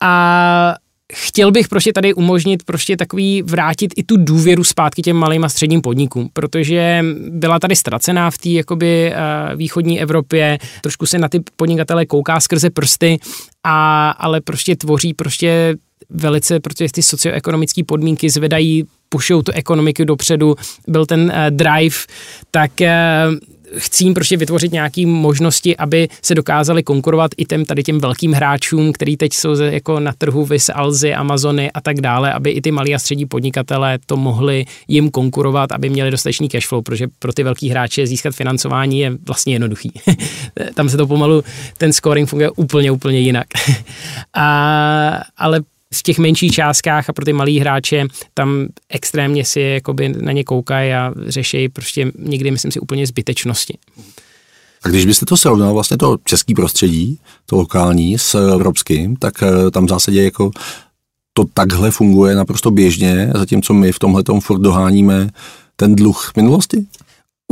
A 0.00 0.74
chtěl 1.12 1.50
bych 1.50 1.68
prostě 1.68 1.92
tady 1.92 2.14
umožnit 2.14 2.62
prostě 2.62 2.96
takový 2.96 3.42
vrátit 3.42 3.94
i 3.96 4.04
tu 4.04 4.16
důvěru 4.16 4.64
zpátky 4.64 5.02
těm 5.02 5.16
malým 5.16 5.44
a 5.44 5.48
středním 5.48 5.80
podnikům, 5.80 6.30
protože 6.32 7.04
byla 7.28 7.58
tady 7.58 7.76
ztracená 7.76 8.30
v 8.30 8.38
té 8.38 8.48
jakoby 8.48 9.12
uh, 9.12 9.58
východní 9.58 10.00
Evropě, 10.00 10.58
trošku 10.82 11.06
se 11.06 11.18
na 11.18 11.28
ty 11.28 11.40
podnikatele 11.56 12.06
kouká 12.06 12.40
skrze 12.40 12.70
prsty, 12.70 13.18
a, 13.64 14.10
ale 14.10 14.40
prostě 14.40 14.76
tvoří 14.76 15.14
prostě 15.14 15.74
velice, 16.10 16.60
protože 16.60 16.92
ty 16.92 17.02
socioekonomické 17.02 17.84
podmínky 17.84 18.30
zvedají, 18.30 18.84
pušou 19.08 19.42
tu 19.42 19.52
ekonomiku 19.52 20.04
dopředu, 20.04 20.54
byl 20.88 21.06
ten 21.06 21.20
uh, 21.20 21.56
drive, 21.56 21.96
tak 22.50 22.70
uh, 22.80 22.86
chci 23.76 24.04
jim 24.04 24.14
prostě 24.14 24.36
vytvořit 24.36 24.72
nějaké 24.72 25.06
možnosti, 25.06 25.76
aby 25.76 26.08
se 26.22 26.34
dokázali 26.34 26.82
konkurovat 26.82 27.30
i 27.36 27.44
těm 27.44 27.64
tady 27.64 27.82
těm 27.82 27.98
velkým 27.98 28.32
hráčům, 28.32 28.92
který 28.92 29.16
teď 29.16 29.32
jsou 29.32 29.54
jako 29.54 30.00
na 30.00 30.12
trhu 30.18 30.44
Vys, 30.44 30.70
Alzy, 30.74 31.14
Amazony 31.14 31.70
a 31.72 31.80
tak 31.80 32.00
dále, 32.00 32.32
aby 32.32 32.50
i 32.50 32.60
ty 32.60 32.70
malí 32.70 32.94
a 32.94 32.98
střední 32.98 33.26
podnikatelé 33.26 33.98
to 34.06 34.16
mohli 34.16 34.64
jim 34.88 35.10
konkurovat, 35.10 35.72
aby 35.72 35.88
měli 35.88 36.10
dostatečný 36.10 36.48
cashflow, 36.48 36.82
protože 36.82 37.06
pro 37.18 37.32
ty 37.32 37.42
velký 37.42 37.68
hráče 37.68 38.06
získat 38.06 38.34
financování 38.34 39.00
je 39.00 39.12
vlastně 39.26 39.54
jednoduchý. 39.54 39.92
Tam 40.74 40.88
se 40.88 40.96
to 40.96 41.06
pomalu, 41.06 41.44
ten 41.78 41.92
scoring 41.92 42.28
funguje 42.28 42.50
úplně, 42.50 42.90
úplně 42.90 43.18
jinak. 43.18 43.46
a, 44.34 45.22
ale 45.36 45.60
v 45.94 46.02
těch 46.02 46.18
menších 46.18 46.52
částkách 46.52 47.08
a 47.08 47.12
pro 47.12 47.24
ty 47.24 47.32
malý 47.32 47.60
hráče 47.60 48.06
tam 48.34 48.66
extrémně 48.88 49.44
si 49.44 49.60
jakoby 49.60 50.08
na 50.08 50.32
ně 50.32 50.44
koukají 50.44 50.92
a 50.92 51.12
řeší 51.26 51.68
prostě 51.68 52.12
někdy, 52.18 52.50
myslím 52.50 52.72
si, 52.72 52.80
úplně 52.80 53.06
zbytečnosti. 53.06 53.78
A 54.82 54.88
když 54.88 55.04
byste 55.04 55.26
to 55.26 55.36
srovnal 55.36 55.74
vlastně 55.74 55.96
to 55.96 56.16
český 56.24 56.54
prostředí, 56.54 57.18
to 57.46 57.56
lokální 57.56 58.18
s 58.18 58.52
evropským, 58.52 59.16
tak 59.16 59.42
eh, 59.42 59.70
tam 59.70 59.86
v 59.86 59.88
zásadě 59.88 60.22
jako 60.22 60.50
to 61.32 61.44
takhle 61.54 61.90
funguje 61.90 62.34
naprosto 62.34 62.70
běžně, 62.70 63.32
zatímco 63.34 63.74
my 63.74 63.92
v 63.92 63.98
tomhle 63.98 64.22
furt 64.40 64.58
doháníme 64.58 65.28
ten 65.76 65.96
dluh 65.96 66.32
minulosti? 66.36 66.86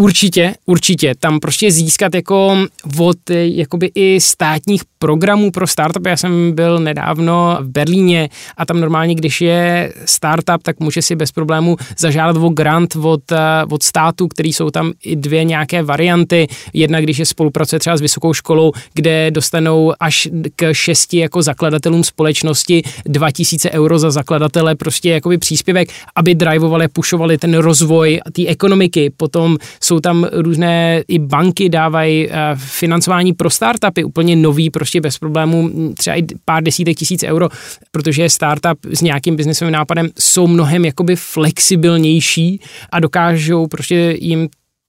Určitě, 0.01 0.55
určitě. 0.67 1.15
Tam 1.21 1.41
prostě 1.41 1.71
získat 1.71 2.15
jako 2.15 2.57
od 2.99 3.17
jakoby 3.31 3.91
i 3.95 4.21
státních 4.21 4.83
programů 4.99 5.51
pro 5.51 5.67
startupy. 5.67 6.09
Já 6.09 6.17
jsem 6.17 6.53
byl 6.53 6.79
nedávno 6.79 7.59
v 7.61 7.69
Berlíně 7.69 8.29
a 8.57 8.67
tam 8.67 8.81
normálně, 8.81 9.15
když 9.15 9.41
je 9.41 9.93
startup, 10.05 10.63
tak 10.63 10.81
může 10.81 11.03
si 11.03 11.17
bez 11.17 11.33
problému 11.33 11.77
zažádat 11.99 12.37
o 12.37 12.49
grant 12.49 12.97
od, 12.97 13.33
eh, 13.33 13.37
od 13.71 13.83
státu, 13.83 14.29
který 14.29 14.53
jsou 14.53 14.71
tam 14.71 14.93
i 15.03 15.17
dvě 15.17 15.45
nějaké 15.45 15.83
varianty. 15.83 16.47
Jedna, 16.73 17.01
když 17.01 17.19
je 17.19 17.27
spolupracuje 17.27 17.79
třeba 17.79 17.97
s 17.97 18.01
vysokou 18.01 18.35
školou, 18.35 18.73
kde 18.95 19.31
dostanou 19.31 19.93
až 20.01 20.29
k 20.57 20.73
šesti 20.73 21.19
jako 21.19 21.43
zakladatelům 21.43 22.05
společnosti 22.05 22.83
2000 23.07 23.71
euro 23.71 23.99
za 23.99 24.11
zakladatele, 24.11 24.75
prostě 24.75 25.11
jakoby 25.11 25.39
příspěvek, 25.39 25.89
aby 26.17 26.35
drivovali, 26.35 26.89
pušovali 26.89 27.39
ten 27.39 27.55
rozvoj 27.55 28.21
té 28.33 28.47
ekonomiky. 28.47 29.11
Potom 29.17 29.59
jsou 29.89 30.01
tam 30.01 30.27
různé 30.33 31.03
i 31.09 31.19
banky 31.19 31.69
dávají 31.69 32.29
eh, 32.31 32.35
financování 32.57 33.33
pro 33.33 33.51
startupy, 33.51 34.05
úplně 34.05 34.37
nový, 34.37 34.71
prostě 34.71 35.01
bez 35.01 35.19
problémů, 35.19 35.71
třeba 35.99 36.17
i 36.17 36.23
pár 36.45 36.63
desítek 36.63 36.97
tisíc 36.97 37.23
euro, 37.23 37.49
protože 37.91 38.31
startup 38.31 38.79
s 38.93 39.01
nějakým 39.01 39.37
biznesovým 39.37 39.73
nápadem, 39.73 40.09
jsou 40.19 40.47
mnohem 40.47 40.85
jakoby 40.85 41.17
flexibilnější 41.17 42.61
a 42.93 43.01
dokážou 43.01 43.67
prostě 43.67 44.17
jim 44.21 44.49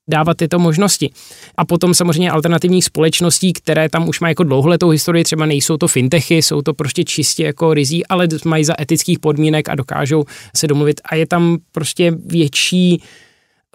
dávat 0.10 0.38
tyto 0.38 0.60
možnosti. 0.60 1.10
A 1.58 1.66
potom 1.66 1.94
samozřejmě 1.94 2.32
alternativních 2.32 2.86
společností, 2.86 3.54
které 3.54 3.90
tam 3.90 4.10
už 4.10 4.20
mají 4.20 4.32
jako 4.32 4.44
dlouholetou 4.44 4.90
historii, 4.90 5.24
třeba 5.24 5.46
nejsou 5.46 5.78
to 5.78 5.88
fintechy, 5.88 6.36
jsou 6.42 6.62
to 6.62 6.74
prostě 6.74 7.04
čistě 7.04 7.44
jako 7.44 7.74
rizí, 7.74 8.06
ale 8.06 8.28
mají 8.46 8.66
za 8.66 8.82
etických 8.82 9.20
podmínek 9.20 9.70
a 9.70 9.76
dokážou 9.76 10.26
se 10.56 10.68
domluvit 10.68 11.02
a 11.06 11.16
je 11.16 11.28
tam 11.28 11.58
prostě 11.72 12.12
větší 12.26 13.02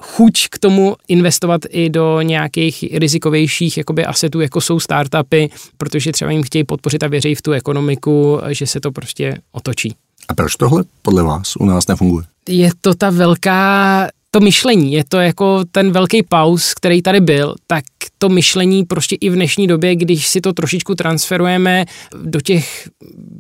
chuť 0.03 0.49
k 0.51 0.59
tomu 0.59 0.97
investovat 1.09 1.61
i 1.69 1.91
do 1.91 2.21
nějakých 2.21 2.85
rizikovějších 2.93 3.77
jakoby 3.77 4.05
asetů, 4.05 4.41
jako 4.41 4.61
jsou 4.61 4.81
startupy, 4.81 5.49
protože 5.77 6.13
třeba 6.13 6.31
jim 6.31 6.43
chtějí 6.43 6.65
podpořit 6.65 7.03
a 7.03 7.09
věří 7.09 7.35
v 7.35 7.43
tu 7.43 7.53
ekonomiku, 7.53 8.41
že 8.51 8.67
se 8.67 8.81
to 8.81 8.93
prostě 8.93 9.39
otočí. 9.53 9.95
A 10.29 10.35
proč 10.35 10.57
tohle 10.57 10.85
podle 11.03 11.23
vás 11.23 11.57
u 11.57 11.65
nás 11.65 11.87
nefunguje? 11.87 12.25
Je 12.49 12.71
to 12.81 12.95
ta 12.95 13.11
velká 13.11 14.09
to 14.35 14.41
myšlení, 14.41 14.93
je 14.93 15.05
to 15.09 15.17
jako 15.21 15.65
ten 15.71 15.93
velký 15.93 16.23
paus, 16.23 16.75
který 16.75 17.03
tady 17.03 17.21
byl, 17.21 17.55
tak 17.67 17.85
to 18.19 18.29
myšlení 18.29 18.85
prostě 18.85 19.17
i 19.21 19.31
v 19.31 19.35
dnešní 19.35 19.67
době, 19.67 19.97
když 19.97 20.29
si 20.29 20.41
to 20.41 20.53
trošičku 20.53 20.95
transferujeme 20.95 21.85
do 22.23 22.41
těch 22.41 22.89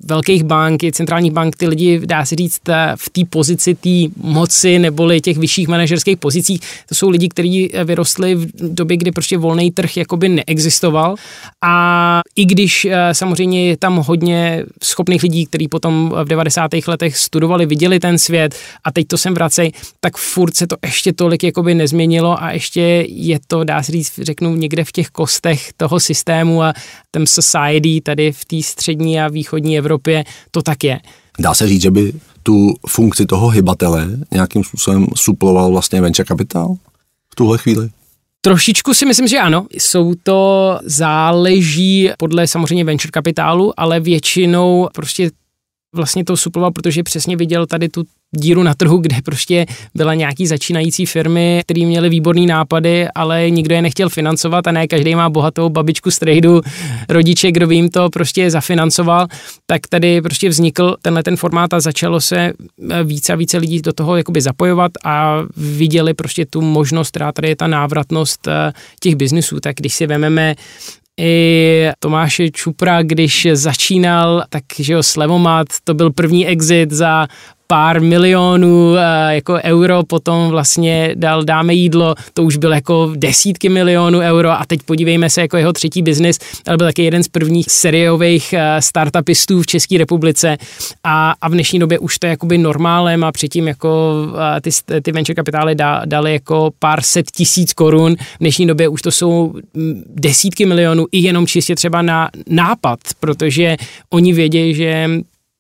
velkých 0.04 0.44
bank, 0.44 0.80
centrálních 0.92 1.32
bank, 1.32 1.56
ty 1.56 1.66
lidi, 1.66 2.00
dá 2.04 2.24
se 2.24 2.36
říct, 2.36 2.60
v 2.96 3.10
té 3.10 3.20
pozici 3.30 3.74
té 3.74 4.14
moci 4.16 4.78
neboli 4.78 5.20
těch 5.20 5.38
vyšších 5.38 5.68
manažerských 5.68 6.16
pozicích, 6.16 6.60
to 6.88 6.94
jsou 6.94 7.10
lidi, 7.10 7.28
kteří 7.28 7.70
vyrostli 7.84 8.34
v 8.34 8.46
době, 8.54 8.96
kdy 8.96 9.12
prostě 9.12 9.38
volný 9.38 9.70
trh 9.70 9.96
jakoby 9.96 10.28
neexistoval 10.28 11.14
a 11.62 12.20
i 12.36 12.44
když 12.44 12.84
eh, 12.84 13.14
samozřejmě 13.14 13.68
je 13.68 13.76
tam 13.76 13.96
hodně 13.96 14.64
schopných 14.82 15.22
lidí, 15.22 15.46
kteří 15.46 15.68
potom 15.68 16.14
v 16.24 16.28
90. 16.28 16.70
letech 16.86 17.16
studovali, 17.16 17.66
viděli 17.66 18.00
ten 18.00 18.18
svět 18.18 18.54
a 18.84 18.92
teď 18.92 19.06
to 19.06 19.18
sem 19.18 19.34
vracejí, 19.34 19.72
tak 20.00 20.16
furt 20.16 20.56
se 20.56 20.66
to 20.66 20.76
ještě 20.84 21.12
tolik 21.12 21.44
jakoby 21.44 21.74
nezměnilo 21.74 22.42
a 22.42 22.52
ještě 22.52 22.80
je 23.08 23.38
to, 23.46 23.64
dá 23.64 23.82
se 23.82 23.92
říct, 23.92 24.20
řeknu 24.22 24.54
někde 24.54 24.84
v 24.84 24.92
těch 24.92 25.08
kostech 25.08 25.72
toho 25.76 26.00
systému 26.00 26.62
a 26.62 26.72
ten 27.10 27.26
society 27.26 28.00
tady 28.00 28.32
v 28.32 28.44
té 28.44 28.62
střední 28.62 29.20
a 29.20 29.28
východní 29.28 29.78
Evropě 29.78 30.24
to 30.50 30.62
tak 30.62 30.84
je. 30.84 31.00
Dá 31.38 31.54
se 31.54 31.68
říct, 31.68 31.82
že 31.82 31.90
by 31.90 32.12
tu 32.42 32.74
funkci 32.88 33.26
toho 33.26 33.48
hybatele 33.48 34.08
nějakým 34.32 34.64
způsobem 34.64 35.06
suploval 35.16 35.70
vlastně 35.70 36.00
venture 36.00 36.26
capital 36.26 36.74
v 37.32 37.34
tuhle 37.34 37.58
chvíli? 37.58 37.90
Trošičku 38.40 38.94
si 38.94 39.06
myslím, 39.06 39.28
že 39.28 39.38
ano. 39.38 39.66
Jsou 39.72 40.14
to 40.22 40.78
záleží 40.84 42.10
podle 42.18 42.46
samozřejmě 42.46 42.84
venture 42.84 43.10
kapitálu, 43.10 43.80
ale 43.80 44.00
většinou 44.00 44.88
prostě 44.94 45.30
vlastně 45.94 46.24
to 46.24 46.36
suploval, 46.36 46.70
protože 46.70 47.02
přesně 47.02 47.36
viděl 47.36 47.66
tady 47.66 47.88
tu 47.88 48.04
díru 48.36 48.62
na 48.62 48.74
trhu, 48.74 48.98
kde 48.98 49.16
prostě 49.24 49.66
byla 49.94 50.14
nějaký 50.14 50.46
začínající 50.46 51.06
firmy, 51.06 51.60
které 51.64 51.86
měly 51.86 52.08
výborné 52.08 52.46
nápady, 52.46 53.08
ale 53.14 53.50
nikdo 53.50 53.74
je 53.74 53.82
nechtěl 53.82 54.08
financovat 54.08 54.66
a 54.66 54.72
ne 54.72 54.86
každý 54.86 55.14
má 55.14 55.30
bohatou 55.30 55.68
babičku 55.68 56.10
z 56.10 56.18
tradu, 56.18 56.60
rodiče, 57.08 57.52
kdo 57.52 57.66
by 57.66 57.74
jim 57.74 57.88
to 57.88 58.10
prostě 58.10 58.50
zafinancoval, 58.50 59.26
tak 59.66 59.80
tady 59.88 60.22
prostě 60.22 60.48
vznikl 60.48 60.96
tenhle 61.02 61.22
ten 61.22 61.36
formát 61.36 61.74
a 61.74 61.80
začalo 61.80 62.20
se 62.20 62.52
eh, 62.90 63.04
více 63.04 63.32
a 63.32 63.36
více 63.36 63.58
lidí 63.58 63.82
do 63.82 63.92
toho 63.92 64.16
jakoby 64.16 64.40
zapojovat 64.40 64.92
a 65.04 65.38
viděli 65.56 66.14
prostě 66.14 66.46
tu 66.46 66.60
možnost, 66.60 67.10
která 67.10 67.32
tady 67.32 67.48
je 67.48 67.56
ta 67.56 67.66
návratnost 67.66 68.48
eh, 68.48 68.72
těch 69.00 69.16
biznisů. 69.16 69.60
Tak 69.60 69.76
když 69.76 69.94
si 69.94 70.06
vememe 70.06 70.54
i 71.20 71.88
Tomáše 71.98 72.50
Čupra, 72.50 73.02
když 73.02 73.46
začínal, 73.52 74.44
tak 74.48 74.62
že 74.78 74.92
jo, 74.92 75.02
Slevomat, 75.02 75.66
to 75.84 75.94
byl 75.94 76.10
první 76.10 76.46
exit 76.46 76.90
za 76.90 77.26
pár 77.66 78.00
milionů 78.00 78.96
eh, 78.96 79.34
jako 79.34 79.54
euro, 79.64 80.02
potom 80.02 80.48
vlastně 80.48 81.12
dal 81.14 81.44
dáme 81.44 81.74
jídlo, 81.74 82.14
to 82.34 82.42
už 82.42 82.56
byl 82.56 82.72
jako 82.72 83.12
desítky 83.16 83.68
milionů 83.68 84.18
euro 84.18 84.50
a 84.50 84.64
teď 84.66 84.80
podívejme 84.82 85.30
se 85.30 85.40
jako 85.40 85.56
jeho 85.56 85.72
třetí 85.72 86.02
biznis, 86.02 86.38
ale 86.66 86.76
byl 86.76 86.86
taky 86.86 87.04
jeden 87.04 87.22
z 87.22 87.28
prvních 87.28 87.70
seriových 87.70 88.52
eh, 88.52 88.82
startupistů 88.82 89.62
v 89.62 89.66
České 89.66 89.98
republice 89.98 90.56
a, 91.04 91.34
a 91.40 91.48
v 91.48 91.52
dnešní 91.52 91.78
době 91.78 91.98
už 91.98 92.18
to 92.18 92.26
je 92.26 92.30
jakoby 92.30 92.58
normálem 92.58 93.24
a 93.24 93.32
předtím 93.32 93.68
jako 93.68 94.14
eh, 94.56 94.60
ty, 94.60 94.70
ty 95.02 95.12
venture 95.12 95.34
kapitály 95.34 95.74
da, 95.74 96.02
dali 96.04 96.32
jako 96.32 96.70
pár 96.78 97.02
set 97.02 97.30
tisíc 97.30 97.72
korun, 97.72 98.16
v 98.16 98.38
dnešní 98.40 98.66
době 98.66 98.88
už 98.88 99.02
to 99.02 99.10
jsou 99.10 99.54
mm, 99.74 100.02
desítky 100.06 100.66
milionů 100.66 101.06
i 101.12 101.18
jenom 101.18 101.46
čistě 101.46 101.74
třeba 101.74 102.02
na 102.02 102.28
nápad, 102.48 102.98
protože 103.20 103.76
oni 104.10 104.32
vědí, 104.32 104.74
že 104.74 105.08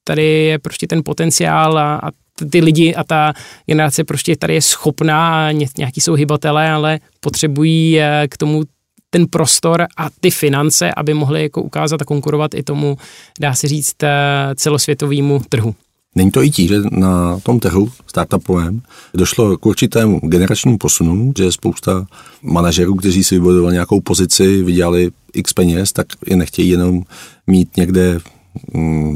tady 0.04 0.24
je 0.24 0.58
prostě 0.58 0.86
ten 0.86 1.02
potenciál 1.04 1.78
a, 1.78 1.96
a 1.96 2.10
ty 2.50 2.60
lidi 2.60 2.94
a 2.94 3.04
ta 3.04 3.32
generace 3.66 4.04
prostě 4.04 4.36
tady 4.36 4.54
je 4.54 4.62
schopná, 4.62 5.52
nějaký 5.52 6.00
jsou 6.00 6.14
hybatelé, 6.14 6.70
ale 6.70 7.00
potřebují 7.20 8.00
eh, 8.00 8.26
k 8.30 8.36
tomu 8.36 8.62
ten 9.10 9.26
prostor 9.26 9.86
a 9.96 10.08
ty 10.20 10.30
finance, 10.30 10.90
aby 10.96 11.14
mohli 11.14 11.42
jako 11.42 11.62
ukázat 11.62 12.02
a 12.02 12.04
konkurovat 12.04 12.54
i 12.54 12.62
tomu, 12.62 12.96
dá 13.40 13.54
se 13.54 13.68
říct, 13.68 14.02
eh, 14.02 14.54
celosvětovému 14.54 15.42
trhu. 15.48 15.74
Není 16.14 16.30
to 16.30 16.42
i 16.42 16.50
tím, 16.50 16.68
že 16.68 16.80
na 16.90 17.40
tom 17.40 17.60
trhu 17.60 17.90
startupovém 18.06 18.82
došlo 19.14 19.56
k 19.58 19.66
určitému 19.66 20.20
generačnímu 20.22 20.78
posunu, 20.78 21.32
že 21.38 21.52
spousta 21.52 22.06
manažerů, 22.42 22.94
kteří 22.94 23.24
si 23.24 23.34
vybudovali 23.34 23.72
nějakou 23.72 24.00
pozici, 24.00 24.62
vydělali 24.62 25.10
x 25.32 25.52
peněz, 25.52 25.92
tak 25.92 26.06
je 26.26 26.36
nechtějí 26.36 26.68
jenom 26.68 27.02
mít 27.46 27.76
někde 27.76 28.18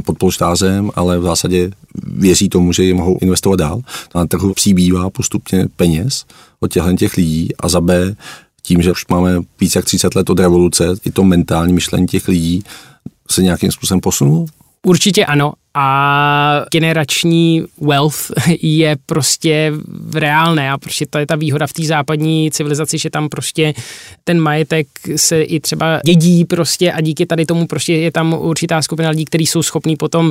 pod 0.05 0.19
polštářem, 0.19 0.91
ale 0.95 1.19
v 1.19 1.23
zásadě 1.23 1.71
věří 2.07 2.49
tomu, 2.49 2.73
že 2.73 2.85
je 2.85 2.95
mohou 2.95 3.19
investovat 3.21 3.57
dál. 3.57 3.81
Na 4.15 4.27
trhu 4.27 4.55
přibývá 4.55 5.11
postupně 5.11 5.67
peněz 5.77 6.25
od 6.61 6.73
těchto 6.73 6.93
těch 6.93 7.17
lidí 7.17 7.49
a 7.61 7.69
za 7.69 7.81
B 7.81 8.15
tím, 8.63 8.83
že 8.83 8.93
už 8.93 9.07
máme 9.07 9.41
více 9.61 9.79
jak 9.79 9.85
30 9.85 10.15
let 10.15 10.31
od 10.31 10.39
revoluce, 10.39 10.87
i 11.05 11.11
to 11.11 11.25
mentální 11.25 11.73
myšlení 11.73 12.07
těch 12.07 12.29
lidí 12.29 12.63
se 13.31 13.43
nějakým 13.43 13.73
způsobem 13.73 14.01
posunulo? 14.01 14.47
Určitě 14.87 15.27
ano 15.27 15.53
a 15.81 16.65
generační 16.73 17.65
wealth 17.81 18.31
je 18.63 18.97
prostě 19.07 19.73
reálné 20.15 20.71
a 20.71 20.79
prostě 20.79 21.07
to 21.07 21.19
je 21.19 21.27
ta 21.27 21.37
výhoda 21.37 21.67
v 21.67 21.73
té 21.73 21.85
západní 21.85 22.51
civilizaci, 22.51 22.99
že 22.99 23.11
tam 23.11 23.29
prostě 23.29 23.75
ten 24.25 24.41
majetek 24.41 24.87
se 25.17 25.43
i 25.43 25.61
třeba 25.61 26.01
dědí 26.05 26.45
prostě 26.45 26.93
a 26.93 27.01
díky 27.01 27.27
tady 27.27 27.47
tomu 27.47 27.67
prostě 27.67 27.95
je 27.95 28.13
tam 28.13 28.33
určitá 28.39 28.83
skupina 28.83 29.11
lidí, 29.11 29.25
kteří 29.25 29.47
jsou 29.47 29.63
schopní 29.63 29.97
potom 29.97 30.31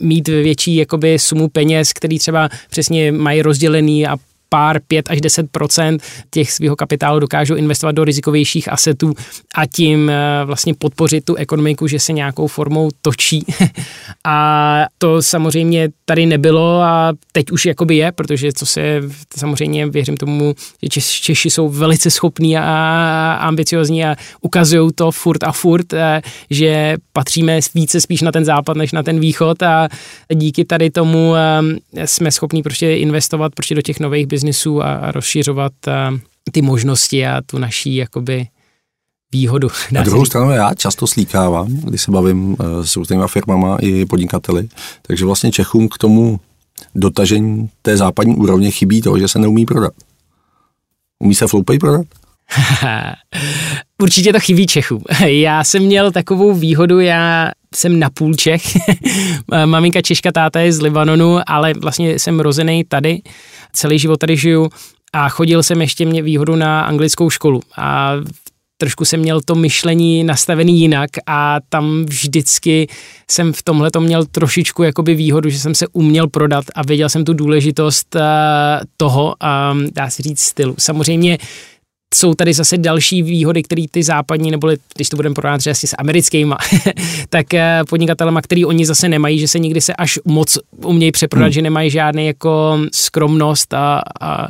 mít 0.00 0.28
větší 0.28 0.76
jakoby 0.76 1.18
sumu 1.18 1.48
peněz, 1.48 1.92
který 1.92 2.18
třeba 2.18 2.48
přesně 2.70 3.12
mají 3.12 3.42
rozdělený 3.42 4.06
a 4.06 4.16
pár, 4.50 4.80
5 4.88 5.10
až 5.10 5.18
10% 5.18 5.98
těch 6.30 6.52
svého 6.52 6.76
kapitálu 6.76 7.18
dokážou 7.20 7.54
investovat 7.54 7.92
do 7.92 8.04
rizikovějších 8.04 8.72
asetů 8.72 9.14
a 9.54 9.66
tím 9.66 10.10
eh, 10.10 10.44
vlastně 10.44 10.74
podpořit 10.74 11.24
tu 11.24 11.34
ekonomiku, 11.34 11.86
že 11.86 11.98
se 11.98 12.12
nějakou 12.12 12.46
formou 12.46 12.88
točí. 13.02 13.46
a 14.24 14.86
to 14.98 15.22
samozřejmě 15.22 15.88
tady 16.04 16.26
nebylo 16.26 16.80
a 16.80 17.12
teď 17.32 17.50
už 17.50 17.66
jakoby 17.66 17.96
je, 17.96 18.12
protože 18.12 18.52
co 18.52 18.66
se 18.66 19.00
samozřejmě 19.36 19.86
věřím 19.86 20.16
tomu, 20.16 20.54
že 20.82 21.00
Češi 21.00 21.50
jsou 21.50 21.68
velice 21.68 22.10
schopní 22.10 22.58
a 22.58 23.38
ambiciozní 23.40 24.04
a 24.04 24.16
ukazují 24.40 24.90
to 24.94 25.10
furt 25.10 25.42
a 25.42 25.52
furt, 25.52 25.92
eh, 25.92 26.22
že 26.50 26.96
patříme 27.12 27.60
více 27.74 28.00
spíš 28.00 28.22
na 28.22 28.32
ten 28.32 28.44
západ 28.44 28.76
než 28.76 28.92
na 28.92 29.02
ten 29.02 29.20
východ 29.20 29.62
a 29.62 29.88
díky 30.34 30.64
tady 30.64 30.90
tomu 30.90 31.34
eh, 31.36 32.06
jsme 32.06 32.30
schopní 32.30 32.62
prostě 32.62 32.96
investovat 32.96 33.54
prostě 33.54 33.74
do 33.74 33.82
těch 33.82 34.00
nových 34.00 34.26
biznisů 34.40 34.82
a, 34.82 34.94
a 34.94 35.12
rozšiřovat 35.12 35.88
a, 35.88 36.14
ty 36.52 36.62
možnosti 36.62 37.26
a 37.26 37.42
tu 37.46 37.58
naší 37.58 37.96
jakoby 37.96 38.46
výhodu. 39.32 39.68
Na 39.92 40.02
druhou 40.02 40.24
stranu 40.24 40.50
já 40.50 40.74
často 40.74 41.06
slíkávám, 41.06 41.68
když 41.68 42.02
se 42.02 42.10
bavím 42.10 42.56
eh, 42.60 42.86
s 42.86 42.96
různýma 42.96 43.26
firmama 43.26 43.76
i 43.80 44.06
podnikateli, 44.06 44.68
takže 45.02 45.24
vlastně 45.24 45.52
Čechům 45.52 45.88
k 45.88 45.98
tomu 45.98 46.40
dotažení 46.94 47.68
té 47.82 47.96
západní 47.96 48.36
úrovně 48.36 48.70
chybí 48.70 49.02
to, 49.02 49.18
že 49.18 49.28
se 49.28 49.38
neumí 49.38 49.66
prodat. 49.66 49.92
Umí 51.18 51.34
se 51.34 51.46
Flowpay 51.46 51.78
prodat? 51.78 52.06
Určitě 54.02 54.32
to 54.32 54.40
chybí 54.40 54.66
Čechům. 54.66 55.02
Já 55.26 55.64
jsem 55.64 55.82
měl 55.82 56.12
takovou 56.12 56.54
výhodu, 56.54 57.00
já 57.00 57.50
jsem 57.74 57.98
na 57.98 58.10
půl 58.10 58.34
Čech. 58.34 58.62
Maminka 59.64 60.02
Češka, 60.02 60.32
táta 60.32 60.60
je 60.60 60.72
z 60.72 60.80
Libanonu, 60.80 61.38
ale 61.46 61.72
vlastně 61.74 62.18
jsem 62.18 62.40
rozený 62.40 62.84
tady. 62.84 63.22
Celý 63.72 63.98
život 63.98 64.16
tady 64.16 64.36
žiju 64.36 64.70
a 65.12 65.28
chodil 65.28 65.62
jsem 65.62 65.80
ještě 65.80 66.06
mě 66.06 66.22
výhodu 66.22 66.56
na 66.56 66.80
anglickou 66.80 67.30
školu 67.30 67.60
a 67.76 68.12
trošku 68.76 69.04
jsem 69.04 69.20
měl 69.20 69.40
to 69.40 69.54
myšlení 69.54 70.24
nastavený 70.24 70.80
jinak 70.80 71.10
a 71.26 71.58
tam 71.68 72.04
vždycky 72.04 72.88
jsem 73.30 73.52
v 73.52 73.62
tomhle 73.62 73.90
to 73.90 74.00
měl 74.00 74.24
trošičku 74.24 74.82
jakoby 74.82 75.14
výhodu, 75.14 75.50
že 75.50 75.58
jsem 75.58 75.74
se 75.74 75.86
uměl 75.92 76.28
prodat 76.28 76.64
a 76.74 76.82
věděl 76.82 77.08
jsem 77.08 77.24
tu 77.24 77.32
důležitost 77.32 78.14
uh, 78.14 78.20
toho, 78.96 79.34
um, 79.72 79.88
dá 79.92 80.10
se 80.10 80.22
říct, 80.22 80.40
stylu. 80.40 80.74
Samozřejmě 80.78 81.38
jsou 82.14 82.34
tady 82.34 82.52
zase 82.52 82.78
další 82.78 83.22
výhody, 83.22 83.62
které 83.62 83.84
ty 83.90 84.02
západní, 84.02 84.50
nebo 84.50 84.70
když 84.94 85.08
to 85.08 85.16
budeme 85.16 85.34
porovnat 85.34 85.58
třeba 85.58 85.74
s 85.74 85.96
americkými, 85.98 86.54
tak 87.28 87.54
eh, 87.54 87.80
podnikatelema, 87.88 88.42
který 88.42 88.64
oni 88.64 88.86
zase 88.86 89.08
nemají, 89.08 89.38
že 89.38 89.48
se 89.48 89.58
nikdy 89.58 89.80
se 89.80 89.94
až 89.94 90.18
moc 90.24 90.58
umějí 90.76 91.12
přeprodat, 91.12 91.46
hmm. 91.46 91.52
že 91.52 91.62
nemají 91.62 91.90
žádný 91.90 92.26
jako 92.26 92.80
skromnost 92.92 93.74
a, 93.74 94.02
a 94.20 94.48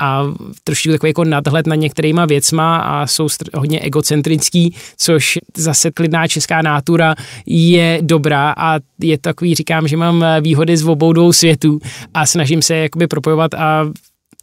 a 0.00 0.22
trošku 0.64 0.88
takový 0.90 1.10
jako 1.10 1.24
nadhled 1.24 1.66
na 1.66 1.74
některýma 1.74 2.26
věcma 2.26 2.76
a 2.76 3.06
jsou 3.06 3.28
hodně 3.54 3.80
egocentrický, 3.80 4.74
což 4.96 5.38
zase 5.56 5.90
klidná 5.90 6.28
česká 6.28 6.62
nátura 6.62 7.14
je 7.46 7.98
dobrá 8.02 8.54
a 8.56 8.78
je 9.00 9.18
takový, 9.18 9.54
říkám, 9.54 9.88
že 9.88 9.96
mám 9.96 10.24
výhody 10.40 10.76
z 10.76 10.84
obou 10.84 11.12
dvou 11.12 11.32
světů 11.32 11.80
a 12.14 12.26
snažím 12.26 12.62
se 12.62 12.76
jakoby 12.76 13.06
propojovat 13.06 13.54
a 13.54 13.90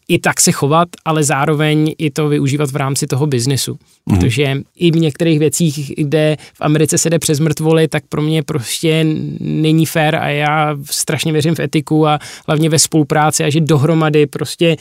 i 0.08 0.20
tak 0.20 0.42
se 0.42 0.52
chovat, 0.52 0.88
ale 1.06 1.24
zároveň 1.24 1.94
i 1.98 2.12
to 2.12 2.30
využívat 2.30 2.72
v 2.72 2.76
rámci 2.76 3.08
toho 3.08 3.28
biznesu. 3.28 3.78
Mm. 4.06 4.18
Protože 4.18 4.58
i 4.76 4.92
v 4.92 4.96
některých 4.96 5.40
věcích, 5.40 5.94
kde 5.98 6.38
v 6.54 6.62
Americe 6.62 6.98
se 6.98 7.10
jde 7.10 7.20
přes 7.20 7.40
mrtvoly, 7.40 7.88
tak 7.88 8.04
pro 8.10 8.22
mě 8.22 8.44
prostě 8.44 9.06
není 9.40 9.86
fér 9.86 10.16
a 10.16 10.28
já 10.28 10.78
strašně 10.84 11.32
věřím 11.32 11.56
v 11.56 11.60
etiku 11.60 12.08
a 12.08 12.20
hlavně 12.48 12.70
ve 12.70 12.80
spolupráci 12.80 13.44
a 13.44 13.50
že 13.50 13.62
dohromady 13.62 14.26
prostě 14.26 14.78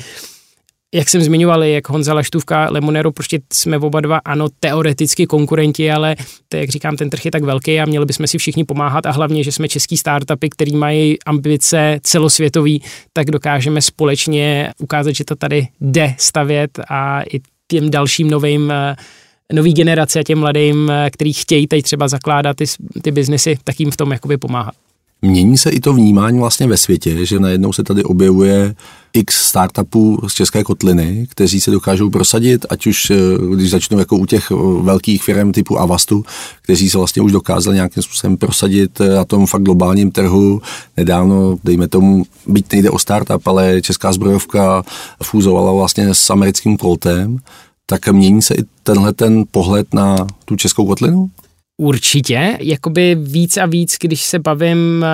jak 0.94 1.09
jsem 1.09 1.22
zmiňoval, 1.22 1.64
jak 1.64 1.88
Honza 1.88 2.14
Laštůvka, 2.14 2.68
Lemonero, 2.70 3.12
prostě 3.12 3.40
jsme 3.52 3.78
oba 3.78 4.00
dva, 4.00 4.20
ano, 4.24 4.48
teoreticky 4.61 5.26
konkurenti, 5.26 5.90
ale 5.92 6.16
to, 6.48 6.57
jak 6.57 6.70
říkám, 6.70 6.96
ten 6.96 7.11
trh 7.11 7.24
je 7.24 7.30
tak 7.30 7.42
velký 7.42 7.80
a 7.80 7.85
měli 7.85 8.07
bychom 8.07 8.26
si 8.26 8.38
všichni 8.38 8.64
pomáhat 8.64 9.07
a 9.07 9.11
hlavně, 9.11 9.44
že 9.44 9.52
jsme 9.52 9.68
český 9.68 9.96
startupy, 9.96 10.50
který 10.50 10.76
mají 10.76 11.16
ambice 11.26 11.98
celosvětový, 12.02 12.83
tak 13.12 13.30
dokážeme 13.30 13.83
společně 13.83 14.72
ukázat, 14.78 15.12
že 15.12 15.24
to 15.24 15.37
tady 15.37 15.68
jde 15.80 16.14
stavět 16.18 16.70
a 16.88 17.22
i 17.22 17.40
těm 17.68 17.90
dalším 17.90 18.30
novým 18.30 18.72
nový 19.52 19.74
generace 19.74 20.20
a 20.20 20.22
těm 20.22 20.38
mladým, 20.38 20.92
který 21.11 21.33
chtějí 21.33 21.66
teď 21.66 21.85
třeba 21.85 22.09
zakládat 22.09 22.57
ty, 22.57 22.64
ty 23.02 23.11
biznesy, 23.11 23.59
tak 23.64 23.80
jim 23.80 23.90
v 23.90 23.96
tom 23.96 24.12
jakoby 24.12 24.37
pomáhat. 24.37 24.74
Mění 25.24 25.58
se 25.58 25.70
i 25.70 25.80
to 25.80 25.92
vnímání 25.92 26.38
vlastně 26.38 26.66
ve 26.66 26.76
světě, 26.76 27.26
že 27.26 27.40
najednou 27.40 27.72
se 27.72 27.82
tady 27.82 28.04
objevuje 28.04 28.74
x 29.12 29.48
startupů 29.48 30.20
z 30.28 30.34
České 30.34 30.64
kotliny, 30.64 31.26
kteří 31.30 31.60
se 31.60 31.70
dokážou 31.70 32.10
prosadit, 32.10 32.66
ať 32.70 32.87
už 32.87 33.10
eh, 33.10 33.16
když 33.54 33.70
začnou 33.70 33.98
jako 33.98 34.16
u 34.16 34.26
těch 34.26 34.50
eh, 34.50 34.54
velkých 34.82 35.22
firm 35.22 35.52
typu 35.52 35.80
Avastu, 35.80 36.24
kteří 36.62 36.90
se 36.90 36.98
vlastně 36.98 37.22
už 37.22 37.32
dokázali 37.32 37.76
nějakým 37.76 38.02
způsobem 38.02 38.37
prosadit 38.37 39.00
eh, 39.00 39.08
na 39.08 39.24
tom 39.24 39.46
fakt 39.46 39.62
globálním 39.62 40.10
trhu. 40.10 40.62
Nedávno, 40.96 41.58
dejme 41.64 41.88
tomu, 41.88 42.24
byť 42.46 42.72
nejde 42.72 42.90
o 42.90 42.98
startup, 42.98 43.46
ale 43.46 43.82
česká 43.82 44.12
zbrojovka 44.12 44.82
fúzovala 45.22 45.72
vlastně 45.72 46.14
s 46.14 46.30
americkým 46.30 46.78
Coltem, 46.78 47.38
tak 47.87 48.08
mění 48.08 48.42
se 48.42 48.54
i 48.54 48.62
tenhle 48.82 49.12
ten 49.12 49.44
pohled 49.50 49.94
na 49.94 50.16
tu 50.44 50.56
českou 50.56 50.87
kotlinu? 50.87 51.30
Určitě, 51.76 52.58
jakoby 52.60 53.16
víc 53.20 53.56
a 53.56 53.66
víc, 53.66 53.96
když 54.00 54.22
se 54.22 54.38
bavím 54.38 55.04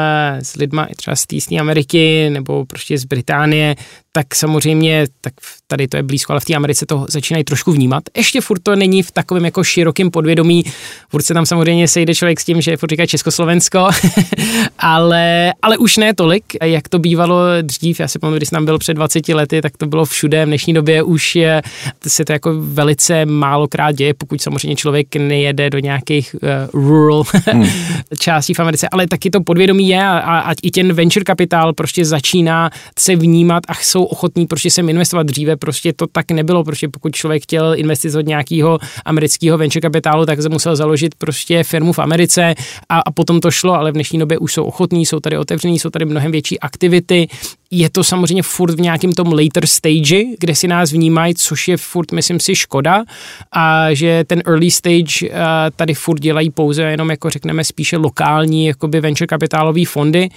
s 0.43 0.57
lidma 0.57 0.89
třeba 0.97 1.17
z 1.17 1.27
té 1.27 1.57
Ameriky 1.57 2.31
nebo 2.31 2.67
prostě 2.67 2.99
z 2.99 3.05
Británie, 3.05 3.77
tak 4.13 4.35
samozřejmě, 4.35 5.07
tak 5.21 5.35
tady 5.67 5.89
to 5.89 5.97
je 5.97 6.03
blízko, 6.03 6.33
ale 6.33 6.41
v 6.41 6.45
té 6.45 6.55
Americe 6.55 6.87
to 6.87 7.07
začínají 7.09 7.45
trošku 7.45 7.73
vnímat. 7.73 8.03
Ještě 8.17 8.41
furt 8.41 8.59
to 8.63 8.77
není 8.77 9.03
v 9.03 9.11
takovém 9.11 9.45
jako 9.45 9.65
širokém 9.65 10.11
podvědomí, 10.11 10.65
furt 11.09 11.23
se 11.23 11.35
tam 11.35 11.47
samozřejmě 11.47 11.89
sejde 11.89 12.15
člověk 12.15 12.41
s 12.41 12.45
tím, 12.45 12.61
že 12.61 12.77
furt 12.77 12.91
říká 12.91 13.07
Československo, 13.07 13.89
ale, 14.79 15.53
ale 15.63 15.79
už 15.79 15.97
ne 15.97 16.15
tolik, 16.15 16.45
jak 16.63 16.89
to 16.89 16.99
bývalo 16.99 17.41
dřív. 17.63 18.01
Já 18.01 18.09
si 18.09 18.19
pamatuju, 18.19 18.39
když 18.39 18.49
tam 18.49 18.65
byl 18.65 18.79
před 18.79 18.95
20 18.95 19.29
lety, 19.29 19.63
tak 19.63 19.77
to 19.77 19.87
bylo 19.87 20.05
všude. 20.05 20.45
V 20.45 20.49
dnešní 20.49 20.75
době 20.75 21.03
už 21.03 21.37
je, 21.37 21.63
se 22.09 22.25
to 22.25 22.33
jako 22.33 22.53
velice 22.61 23.27
málokrát 23.27 23.95
děje, 23.95 24.15
pokud 24.15 24.43
samozřejmě 24.43 24.77
člověk 24.77 25.17
nejede 25.17 25.71
do 25.71 25.79
nějakých 25.79 26.37
uh, 26.43 26.50
rural 26.73 27.23
hmm. 27.47 27.67
částí 28.19 28.55
v 28.55 28.61
Americe, 28.61 28.89
ale 28.89 29.07
taky 29.07 29.31
to 29.31 29.41
podvědomí 29.41 29.89
je 29.89 30.05
a, 30.05 30.19
a, 30.19 30.55
i 30.63 30.71
ten 30.71 30.93
venture 30.93 31.25
kapitál 31.25 31.73
prostě 31.73 32.05
začíná 32.05 32.71
se 32.99 33.17
vnímat 33.17 33.63
a 33.69 33.75
jsou 33.75 34.05
ochotní 34.05 34.47
prostě 34.47 34.71
sem 34.71 34.89
investovat 34.89 35.27
dříve, 35.27 35.57
prostě 35.57 35.93
to 35.93 36.07
tak 36.07 36.31
nebylo, 36.31 36.65
protože 36.65 36.89
pokud 36.89 37.17
člověk 37.17 37.43
chtěl 37.43 37.75
investit 37.77 38.15
od 38.15 38.27
nějakého 38.27 38.79
amerického 39.05 39.59
venture 39.59 39.81
kapitálu, 39.81 40.27
tak 40.27 40.43
se 40.43 40.49
musel 40.49 40.77
založit 40.77 41.15
prostě 41.15 41.65
firmu 41.65 41.93
v 41.93 41.99
Americe 41.99 42.55
a, 42.89 43.01
a 43.01 43.11
potom 43.11 43.41
to 43.41 43.51
šlo, 43.51 43.75
ale 43.75 43.91
v 43.91 43.95
dnešní 43.95 44.19
době 44.19 44.39
už 44.39 44.53
jsou 44.53 44.65
ochotní, 44.65 45.07
jsou 45.07 45.21
tady 45.21 45.39
otevření, 45.39 45.79
jsou 45.79 45.91
tady 45.91 46.05
mnohem 46.05 46.33
větší 46.33 46.61
aktivity, 46.61 47.29
je 47.71 47.91
to 47.91 48.05
samozřejmě 48.05 48.43
furt 48.43 48.75
v 48.75 48.81
nějakém 48.81 49.13
tom 49.13 49.33
later 49.33 49.67
stage, 49.67 50.23
kde 50.39 50.55
si 50.55 50.69
nás 50.69 50.93
vnímají, 50.93 51.35
což 51.35 51.69
je 51.69 51.77
furt, 51.77 52.13
myslím 52.13 52.41
si, 52.41 52.55
škoda. 52.55 53.05
A 53.53 53.95
že 53.95 54.25
ten 54.27 54.43
early 54.47 54.71
stage 54.71 55.29
uh, 55.29 55.37
tady 55.77 55.95
furt 55.95 56.21
dělají 56.21 56.51
pouze 56.51 56.83
jenom, 56.83 57.11
jako 57.11 57.31
řekneme, 57.31 57.65
spíše 57.65 57.97
lokální 57.97 58.67
jakoby 58.67 59.01
venture 59.01 59.27
kapitálový 59.27 59.85
fondy, 59.85 60.29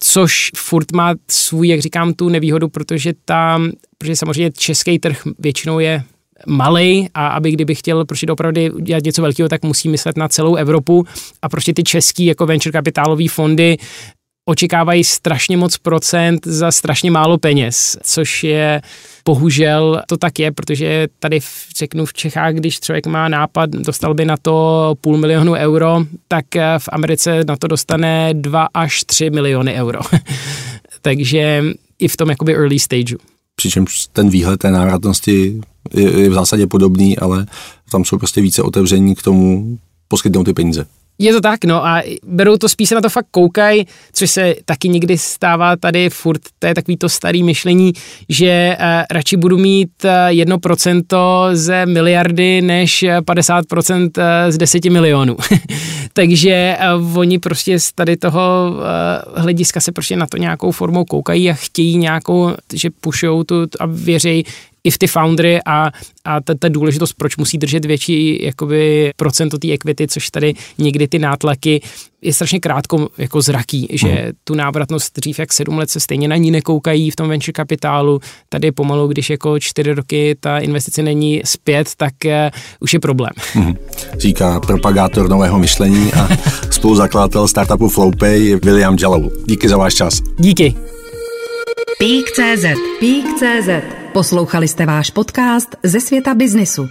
což 0.00 0.50
furt 0.56 0.92
má 0.92 1.14
svůj, 1.30 1.68
jak 1.68 1.80
říkám, 1.80 2.14
tu 2.14 2.28
nevýhodu, 2.28 2.68
protože 2.68 3.12
tam, 3.24 3.70
protože 3.98 4.16
samozřejmě 4.16 4.50
český 4.50 4.98
trh 4.98 5.22
většinou 5.38 5.78
je 5.78 6.02
malý 6.46 7.08
a 7.14 7.28
aby 7.28 7.50
kdyby 7.50 7.74
chtěl 7.74 8.04
prostě 8.04 8.26
opravdu 8.26 8.78
dělat 8.80 9.04
něco 9.04 9.22
velkého, 9.22 9.48
tak 9.48 9.62
musí 9.62 9.88
myslet 9.88 10.16
na 10.16 10.28
celou 10.28 10.54
Evropu. 10.54 11.04
A 11.42 11.48
prostě 11.48 11.74
ty 11.74 11.82
český 11.82 12.24
jako 12.24 12.46
venture 12.46 12.72
kapitálové 12.72 13.28
fondy 13.28 13.76
očekávají 14.48 15.04
strašně 15.04 15.56
moc 15.56 15.78
procent 15.78 16.46
za 16.46 16.72
strašně 16.72 17.10
málo 17.10 17.38
peněz, 17.38 17.96
což 18.02 18.44
je 18.44 18.82
bohužel 19.24 20.02
to 20.08 20.16
tak 20.16 20.38
je, 20.38 20.52
protože 20.52 21.08
tady 21.18 21.40
v, 21.40 21.66
řeknu 21.78 22.06
v 22.06 22.12
Čechách, 22.12 22.54
když 22.54 22.80
člověk 22.80 23.06
má 23.06 23.28
nápad, 23.28 23.70
dostal 23.70 24.14
by 24.14 24.24
na 24.24 24.36
to 24.36 24.94
půl 25.00 25.16
milionu 25.16 25.52
euro, 25.52 26.04
tak 26.28 26.56
eh, 26.56 26.78
v 26.78 26.88
Americe 26.92 27.44
na 27.48 27.56
to 27.56 27.66
dostane 27.66 28.34
2 28.34 28.68
až 28.74 29.04
3 29.04 29.30
miliony 29.30 29.74
euro. 29.74 30.00
Takže 31.02 31.64
i 31.98 32.08
v 32.08 32.16
tom 32.16 32.30
jakoby 32.30 32.54
early 32.54 32.78
stage. 32.78 33.16
Přičemž 33.56 34.06
ten 34.12 34.28
výhled 34.30 34.56
té 34.56 34.70
návratnosti 34.70 35.60
je, 35.94 36.20
je 36.20 36.30
v 36.30 36.34
zásadě 36.34 36.66
podobný, 36.66 37.18
ale 37.18 37.46
tam 37.90 38.04
jsou 38.04 38.18
prostě 38.18 38.40
více 38.40 38.62
otevření 38.62 39.14
k 39.14 39.22
tomu 39.22 39.78
poskytnout 40.08 40.44
ty 40.44 40.52
peníze. 40.52 40.86
Je 41.20 41.32
to 41.32 41.40
tak, 41.40 41.64
no 41.64 41.86
a 41.86 42.02
berou 42.26 42.56
to 42.56 42.68
spíš 42.68 42.88
se 42.88 42.94
na 42.94 43.00
to 43.00 43.08
fakt 43.08 43.26
koukají, 43.30 43.86
což 44.12 44.30
se 44.30 44.54
taky 44.64 44.88
někdy 44.88 45.18
stává 45.18 45.76
tady 45.76 46.10
furt, 46.10 46.40
to 46.58 46.66
je 46.66 46.74
takový 46.74 46.96
to 46.96 47.08
starý 47.08 47.42
myšlení, 47.42 47.92
že 48.28 48.76
uh, 48.80 48.84
radši 49.10 49.36
budu 49.36 49.58
mít 49.58 49.90
uh, 50.04 50.10
1% 50.10 51.04
ze 51.52 51.86
miliardy 51.86 52.60
než 52.60 53.04
50% 53.20 54.02
uh, 54.02 54.22
z 54.48 54.58
10 54.58 54.84
milionů. 54.84 55.36
Takže 56.12 56.76
uh, 56.96 57.18
oni 57.18 57.38
prostě 57.38 57.80
z 57.80 57.92
tady 57.92 58.16
toho 58.16 58.70
uh, 58.70 59.42
hlediska 59.42 59.80
se 59.80 59.92
prostě 59.92 60.16
na 60.16 60.26
to 60.26 60.36
nějakou 60.36 60.70
formou 60.70 61.04
koukají 61.04 61.50
a 61.50 61.54
chtějí 61.54 61.96
nějakou, 61.96 62.52
že 62.74 62.90
pušou 63.00 63.44
tu 63.44 63.66
a 63.80 63.86
věří, 63.86 64.44
i 64.84 64.90
v 64.90 64.98
ty 64.98 65.06
foundry 65.06 65.58
a, 65.66 65.90
a 66.24 66.40
ta, 66.40 66.54
ta 66.54 66.68
důležitost, 66.68 67.12
proč 67.12 67.36
musí 67.36 67.58
držet 67.58 67.84
větší 67.84 68.44
jakoby 68.44 69.10
procento 69.16 69.58
té 69.58 69.72
equity, 69.72 70.08
což 70.08 70.30
tady 70.30 70.54
někdy 70.78 71.08
ty 71.08 71.18
nátlaky 71.18 71.80
je 72.22 72.32
strašně 72.32 72.60
krátko 72.60 73.08
jako 73.18 73.42
zraký, 73.42 73.88
že 73.90 74.08
hmm. 74.08 74.32
tu 74.44 74.54
návratnost 74.54 75.18
dřív 75.18 75.38
jak 75.38 75.52
sedm 75.52 75.78
let 75.78 75.90
se 75.90 76.00
stejně 76.00 76.28
na 76.28 76.36
ní 76.36 76.50
nekoukají 76.50 77.10
v 77.10 77.16
tom 77.16 77.28
venture 77.28 77.52
kapitálu, 77.52 78.20
tady 78.48 78.72
pomalu, 78.72 79.06
když 79.06 79.30
jako 79.30 79.58
čtyři 79.58 79.92
roky 79.92 80.36
ta 80.40 80.58
investice 80.58 81.02
není 81.02 81.42
zpět, 81.44 81.88
tak 81.96 82.12
uh, 82.24 82.30
už 82.80 82.92
je 82.92 83.00
problém. 83.00 83.30
Hmm. 83.52 83.74
Říká 84.18 84.60
propagátor 84.60 85.28
nového 85.28 85.58
myšlení 85.58 86.12
a 86.12 86.28
spoluzakladatel 86.70 87.48
startupu 87.48 87.88
Flowpay 87.88 88.56
William 88.62 88.96
Jallow. 89.00 89.30
Díky 89.46 89.68
za 89.68 89.76
váš 89.76 89.94
čas. 89.94 90.20
Díky. 90.38 90.74
Pík.cz 91.98 92.64
Pík.cz 93.00 94.07
Poslouchali 94.18 94.68
jste 94.68 94.86
váš 94.86 95.10
podcast 95.10 95.76
ze 95.82 96.00
světa 96.00 96.34
biznisu. 96.34 96.88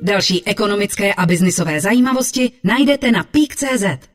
Další 0.00 0.46
ekonomické 0.46 1.14
a 1.14 1.26
biznisové 1.26 1.80
zajímavosti 1.80 2.52
najdete 2.64 3.10
na 3.10 3.24
Pík.cz. 3.24 4.12